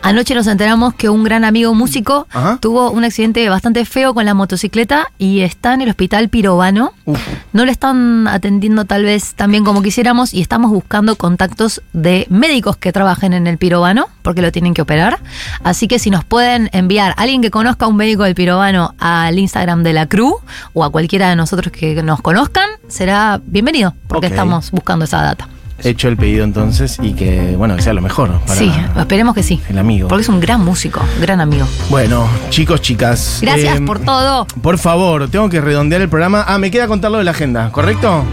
anoche 0.00 0.34
nos 0.34 0.46
enteramos 0.46 0.94
que 0.94 1.08
un 1.08 1.22
gran 1.22 1.44
amigo 1.44 1.74
músico 1.74 2.26
Ajá. 2.32 2.58
tuvo 2.60 2.90
un 2.90 3.04
accidente 3.04 3.48
bastante 3.48 3.84
feo 3.84 4.14
con 4.14 4.24
la 4.24 4.32
motocicleta 4.32 5.08
y 5.18 5.40
está 5.40 5.74
en 5.74 5.82
el 5.82 5.90
hospital 5.90 6.28
Pirobano. 6.28 6.92
Uf. 7.04 7.20
No 7.52 7.64
le 7.66 7.72
están 7.72 8.26
atendiendo 8.26 8.84
tal 8.84 9.04
vez 9.04 9.34
tan 9.34 9.50
bien 9.50 9.64
como 9.64 9.82
quisiéramos 9.82 10.32
y 10.32 10.40
estamos 10.40 10.70
buscando 10.70 11.16
contactos 11.16 11.82
de 11.92 12.26
médicos 12.30 12.76
que 12.78 12.92
trabajen 12.92 13.32
en 13.32 13.46
el 13.46 13.58
Pirobano 13.58 14.06
porque 14.22 14.40
lo 14.40 14.50
tienen 14.50 14.72
que 14.72 14.82
operar. 14.82 15.20
Así 15.62 15.88
que 15.88 15.98
si 15.98 16.10
nos 16.10 16.24
pueden 16.24 16.70
enviar 16.72 17.12
alguien 17.16 17.42
que 17.42 17.50
conozca 17.50 17.84
a 17.84 17.88
un 17.88 17.96
médico 17.96 18.22
del 18.22 18.34
Pirobano 18.34 18.94
al 18.98 19.38
Instagram 19.38 19.82
de 19.82 19.92
la 19.92 20.06
Cruz 20.06 20.36
o 20.72 20.84
a 20.84 20.90
cualquiera 20.90 21.28
de 21.28 21.36
nosotros 21.36 21.72
que 21.72 22.02
nos 22.02 22.22
conozcan, 22.22 22.68
será 22.88 23.40
bienvenido 23.44 23.94
porque 24.06 24.21
Ok. 24.26 24.32
estamos 24.32 24.70
buscando 24.70 25.04
esa 25.04 25.22
data. 25.22 25.48
Hecho 25.84 26.06
el 26.08 26.16
pedido 26.16 26.44
entonces 26.44 26.98
y 27.02 27.14
que, 27.14 27.56
bueno, 27.56 27.74
que 27.74 27.82
sea 27.82 27.92
lo 27.92 28.02
mejor. 28.02 28.38
Para 28.46 28.54
sí, 28.54 28.72
esperemos 28.96 29.34
que 29.34 29.42
sí. 29.42 29.60
El 29.68 29.78
amigo. 29.78 30.06
Porque 30.06 30.22
es 30.22 30.28
un 30.28 30.38
gran 30.38 30.64
músico, 30.64 31.00
gran 31.20 31.40
amigo. 31.40 31.66
Bueno, 31.90 32.28
chicos, 32.50 32.80
chicas. 32.82 33.40
Gracias 33.42 33.78
eh, 33.78 33.82
por 33.82 33.98
todo. 33.98 34.46
Por 34.62 34.78
favor, 34.78 35.28
tengo 35.28 35.48
que 35.48 35.60
redondear 35.60 36.00
el 36.00 36.08
programa. 36.08 36.44
Ah, 36.46 36.58
me 36.58 36.70
queda 36.70 36.86
contarlo 36.86 37.18
de 37.18 37.24
la 37.24 37.32
agenda, 37.32 37.72
¿correcto? 37.72 38.24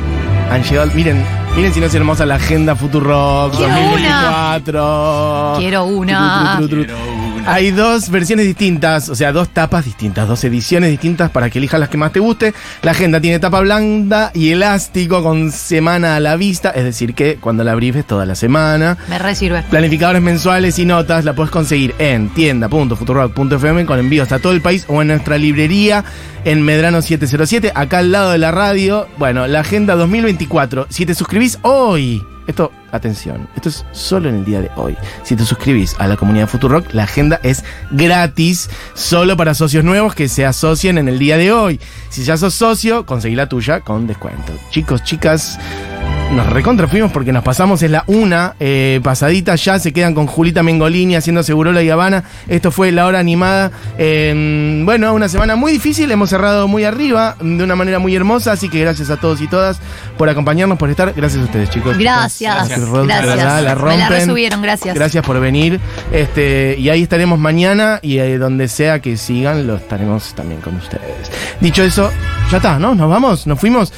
Han 0.52 0.63
llegado, 0.63 0.91
miren, 0.93 1.23
miren 1.56 1.73
si 1.73 1.80
no 1.80 1.88
es 1.88 1.95
hermosa 1.95 2.25
la 2.25 2.36
agenda 2.36 2.75
Futurock 2.75 3.56
Quiero 3.56 3.73
2024. 3.73 5.54
Quiero 5.58 5.86
una. 5.86 6.56
Tru, 6.58 6.67
tru, 6.67 6.86
tru, 6.86 7.18
Hay 7.45 7.71
dos 7.71 8.10
versiones 8.10 8.45
distintas, 8.45 9.10
o 9.10 9.15
sea, 9.15 9.32
dos 9.32 9.49
tapas 9.49 9.86
distintas, 9.86 10.28
dos 10.28 10.43
ediciones 10.43 10.91
distintas 10.91 11.32
para 11.32 11.49
que 11.49 11.60
elijas 11.60 11.80
las 11.80 11.89
que 11.89 11.97
más 11.97 12.12
te 12.12 12.19
guste. 12.19 12.54
La 12.84 12.91
agenda 12.91 13.19
tiene 13.19 13.39
tapa 13.39 13.60
blanda 13.62 14.32
y 14.34 14.52
elástico 14.52 15.23
con 15.23 15.52
semana 15.52 16.15
a 16.15 16.19
la 16.19 16.36
vista, 16.36 16.69
es 16.69 16.84
decir, 16.84 17.13
que 17.13 17.38
cuando 17.38 17.63
la 17.63 17.71
abrís 17.71 17.95
ves 17.95 18.06
toda 18.06 18.25
la 18.25 18.36
semana. 18.36 18.97
Me 19.08 19.17
resirve. 19.17 19.63
Planificadores 19.69 20.21
mensuales 20.21 20.78
y 20.80 20.86
notas 20.86 21.25
la 21.25 21.34
puedes 21.34 21.52
conseguir 21.52 21.95
en 21.97 22.30
tienda.futurock.fm 22.30 23.86
con 23.86 23.99
envío 23.99 24.23
hasta 24.23 24.39
todo 24.39 24.54
el 24.54 24.62
país 24.62 24.86
o 24.88 25.02
en 25.02 25.10
nuestra 25.10 25.38
librería 25.38 26.04
en 26.45 26.62
Medrano 26.62 27.02
707, 27.02 27.71
acá 27.75 27.99
al 27.99 28.12
lado 28.12 28.32
de 28.32 28.38
la 28.38 28.52
radio. 28.52 29.08
Bueno, 29.17 29.47
la 29.47 29.62
agenda 29.62 29.95
2024. 29.95 30.88
Si 30.89 31.06
te 31.06 31.15
suscribís 31.15 31.60
hoy, 31.63 32.23
esto, 32.49 32.71
atención, 32.91 33.47
esto 33.55 33.69
es 33.69 33.85
solo 33.91 34.27
en 34.27 34.35
el 34.35 34.45
día 34.45 34.59
de 34.59 34.71
hoy. 34.75 34.97
Si 35.23 35.35
te 35.35 35.45
suscribís 35.45 35.95
a 35.99 36.07
la 36.07 36.17
comunidad 36.17 36.47
Futurock, 36.47 36.93
la 36.93 37.03
agenda 37.03 37.39
es 37.43 37.63
gratis, 37.91 38.69
solo 38.95 39.38
para 39.38 39.53
socios 39.53 39.83
nuevos 39.83 40.15
que 40.15 40.27
se 40.27 40.45
asocien 40.45 40.97
en 40.97 41.07
el 41.07 41.19
día 41.19 41.38
de 41.38 41.51
hoy. 41.51 41.79
Si 42.09 42.23
ya 42.23 42.38
sos 42.38 42.55
socio, 42.55 43.05
conseguí 43.05 43.35
la 43.35 43.47
tuya 43.47 43.81
con 43.81 44.07
descuento. 44.07 44.53
Chicos, 44.71 45.03
chicas. 45.03 45.59
Nos 46.31 46.45
recontra 46.45 46.87
fuimos 46.87 47.11
porque 47.11 47.31
nos 47.31 47.43
pasamos 47.43 47.81
en 47.81 47.91
la 47.91 48.03
una 48.05 48.53
eh, 48.59 49.01
pasadita 49.03 49.55
ya, 49.55 49.79
se 49.79 49.91
quedan 49.91 50.13
con 50.13 50.27
Julita 50.27 50.61
Mengolini 50.61 51.15
haciendo 51.15 51.41
Segurola 51.41 51.81
y 51.81 51.89
Habana. 51.89 52.23
Esto 52.47 52.69
fue 52.71 52.91
la 52.91 53.07
hora 53.07 53.17
animada. 53.17 53.71
Eh, 53.97 54.81
bueno, 54.85 55.13
una 55.15 55.27
semana 55.27 55.55
muy 55.55 55.71
difícil, 55.71 56.11
hemos 56.11 56.29
cerrado 56.29 56.67
muy 56.67 56.83
arriba, 56.83 57.35
de 57.41 57.63
una 57.63 57.75
manera 57.75 57.97
muy 57.97 58.15
hermosa, 58.15 58.51
así 58.51 58.69
que 58.69 58.79
gracias 58.79 59.09
a 59.09 59.17
todos 59.17 59.41
y 59.41 59.47
todas 59.47 59.79
por 60.19 60.29
acompañarnos, 60.29 60.77
por 60.77 60.91
estar. 60.91 61.13
Gracias 61.13 61.41
a 61.41 61.45
ustedes, 61.45 61.71
chicos. 61.71 61.97
Gracias. 61.97 62.55
Gracias, 62.55 62.79
Gracias. 62.79 63.21
de 63.21 63.27
verdad, 63.27 63.63
la 63.63 63.75
Me 63.75 63.97
la 63.97 64.09
resubieron, 64.09 64.61
gracias. 64.61 64.93
Gracias 64.93 65.25
por 65.25 65.39
venir. 65.39 65.79
Este, 66.11 66.75
y 66.77 66.89
ahí 66.89 67.01
estaremos 67.03 67.39
mañana 67.39 67.99
y 68.03 68.19
eh, 68.19 68.37
donde 68.37 68.67
sea 68.67 68.99
que 68.99 69.17
sigan, 69.17 69.65
lo 69.65 69.77
estaremos 69.77 70.35
también 70.35 70.61
con 70.61 70.75
ustedes. 70.75 71.31
Dicho 71.59 71.81
eso, 71.81 72.11
ya 72.51 72.57
está, 72.57 72.77
¿no? 72.77 72.93
Nos 72.93 73.09
vamos, 73.09 73.47
nos 73.47 73.59
fuimos. 73.59 73.91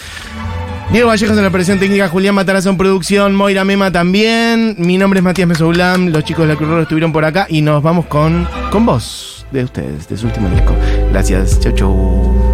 Diego 0.91 1.07
Vallejos 1.07 1.37
en 1.37 1.43
la 1.43 1.47
operación 1.47 1.79
técnica, 1.79 2.09
Julián 2.09 2.35
Matarazzo 2.35 2.69
en 2.69 2.75
producción, 2.75 3.33
Moira 3.33 3.63
Mema 3.63 3.93
también. 3.93 4.75
Mi 4.77 4.97
nombre 4.97 5.19
es 5.19 5.23
Matías 5.23 5.47
Mesoulam, 5.47 6.09
los 6.09 6.25
chicos 6.25 6.45
de 6.45 6.53
la 6.53 6.57
Cruz 6.57 6.81
estuvieron 6.81 7.13
por 7.13 7.23
acá 7.23 7.47
y 7.47 7.61
nos 7.61 7.81
vamos 7.81 8.07
con, 8.07 8.45
con 8.71 8.85
vos, 8.85 9.45
de 9.51 9.63
ustedes, 9.63 10.09
de 10.09 10.17
su 10.17 10.27
último 10.27 10.49
disco. 10.49 10.75
Gracias, 11.09 11.61
chau 11.61 11.71
chau. 11.73 12.50